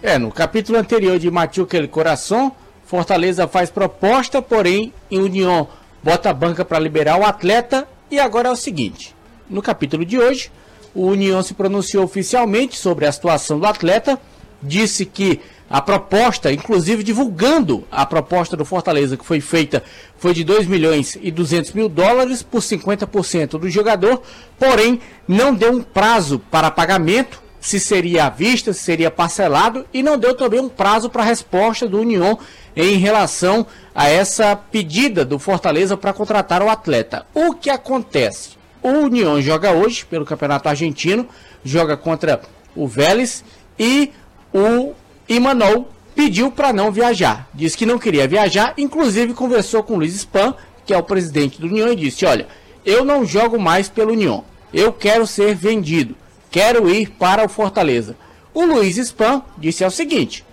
[0.00, 2.52] É, no capítulo anterior de Machuca el Coração,
[2.86, 5.66] Fortaleza faz proposta, porém, em União
[6.04, 7.88] bota a banca para liberar o atleta.
[8.08, 9.12] E agora é o seguinte:
[9.50, 10.52] no capítulo de hoje,
[10.94, 14.20] o União se pronunciou oficialmente sobre a situação do atleta,
[14.62, 15.40] disse que
[15.72, 19.82] a proposta, inclusive divulgando a proposta do Fortaleza que foi feita,
[20.18, 24.20] foi de 2 milhões e 200 mil dólares por 50% do jogador,
[24.58, 30.02] porém não deu um prazo para pagamento, se seria à vista, se seria parcelado, e
[30.02, 32.38] não deu também um prazo para a resposta do União
[32.76, 37.24] em relação a essa pedida do Fortaleza para contratar o atleta.
[37.32, 38.58] O que acontece?
[38.82, 41.26] O União joga hoje pelo Campeonato Argentino,
[41.64, 42.42] joga contra
[42.76, 43.42] o Vélez
[43.78, 44.12] e
[44.52, 44.92] o
[45.28, 47.48] Imanol pediu para não viajar.
[47.54, 50.54] Disse que não queria viajar, inclusive conversou com Luiz Spam,
[50.84, 52.48] que é o presidente do União, e disse: Olha,
[52.84, 56.16] eu não jogo mais pelo União, eu quero ser vendido,
[56.50, 58.16] quero ir para o Fortaleza.
[58.54, 60.44] O Luiz Spam disse é o seguinte: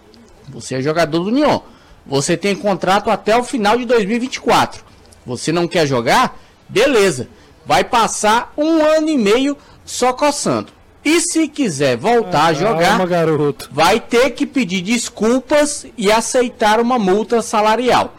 [0.48, 1.64] Você é jogador do União,
[2.06, 4.84] você tem contrato até o final de 2024.
[5.26, 6.40] Você não quer jogar?
[6.68, 7.28] Beleza,
[7.66, 10.79] vai passar um ano e meio só coçando.
[11.04, 13.70] E se quiser voltar a jogar, garoto.
[13.72, 18.14] vai ter que pedir desculpas e aceitar uma multa salarial.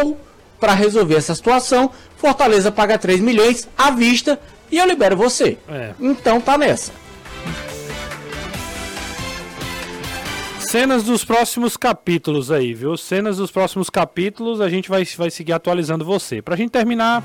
[0.00, 0.18] Ou,
[0.60, 4.38] para resolver essa situação, Fortaleza paga 3 milhões à vista
[4.70, 5.56] e eu libero você.
[5.68, 5.92] É.
[6.00, 6.92] Então tá nessa.
[10.58, 12.96] Cenas dos próximos capítulos aí, viu?
[12.96, 16.42] Cenas dos próximos capítulos, a gente vai, vai seguir atualizando você.
[16.42, 17.22] Pra gente terminar,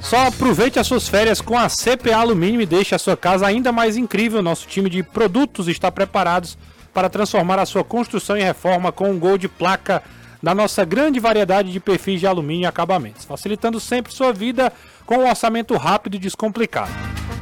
[0.00, 3.72] só aproveite as suas férias com a CPA Alumínio e deixe a sua casa ainda
[3.72, 4.42] mais incrível.
[4.42, 6.48] Nosso time de produtos está preparado
[6.94, 10.02] para transformar a sua construção em reforma com um gol de placa
[10.42, 14.72] da nossa grande variedade de perfis de alumínio e acabamentos, facilitando sempre sua vida
[15.04, 16.92] com um orçamento rápido e descomplicado.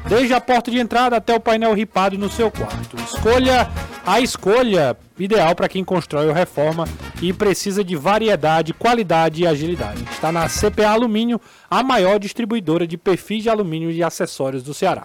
[0.09, 2.97] Desde a porta de entrada até o painel ripado no seu quarto.
[2.97, 3.69] Escolha
[4.07, 6.87] a escolha ideal para quem constrói ou reforma
[7.21, 10.05] e precisa de variedade, qualidade e agilidade.
[10.13, 15.03] Está na CPA Alumínio, a maior distribuidora de perfis de alumínio e acessórios do Ceará.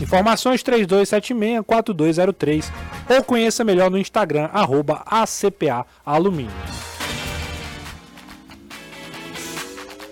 [0.00, 2.70] Informações 3276-4203
[3.08, 6.52] ou conheça melhor no Instagram, arroba ACPA Alumínio.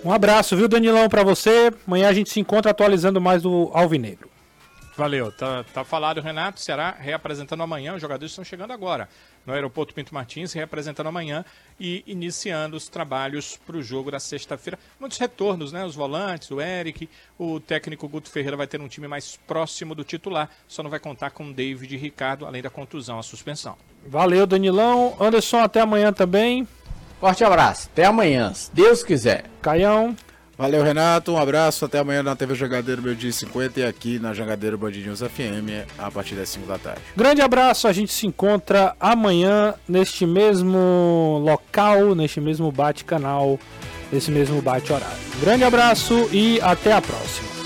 [0.07, 1.69] Um abraço, viu, Danilão, para você.
[1.85, 4.29] Amanhã a gente se encontra atualizando mais do Alvinegro.
[4.95, 6.61] Valeu, tá, tá falado, Renato.
[6.61, 7.93] Será reapresentando amanhã.
[7.93, 9.09] Os jogadores estão chegando agora
[9.45, 11.43] no aeroporto Pinto Martins, reapresentando amanhã
[11.77, 14.79] e iniciando os trabalhos para o jogo da sexta-feira.
[14.97, 15.85] Muitos retornos, né?
[15.85, 20.05] Os volantes, o Eric, o técnico Guto Ferreira vai ter um time mais próximo do
[20.05, 23.75] titular, só não vai contar com David e Ricardo, além da contusão, a suspensão.
[24.05, 25.17] Valeu, Danilão.
[25.19, 26.65] Anderson, até amanhã também.
[27.19, 27.89] Forte abraço.
[27.91, 29.45] Até amanhã, se Deus quiser.
[29.61, 30.15] Caião.
[30.57, 31.33] Valeu, Renato.
[31.33, 31.85] Um abraço.
[31.85, 35.85] Até amanhã na TV Jangadeiro, meu dia 50 e aqui na Jangadeiro Band News FM
[35.99, 37.01] a partir das 5 da tarde.
[37.15, 43.59] Grande abraço, a gente se encontra amanhã neste mesmo local, neste mesmo bate-canal,
[44.11, 45.17] nesse mesmo bate-horário.
[45.39, 47.56] Grande abraço e até a próxima.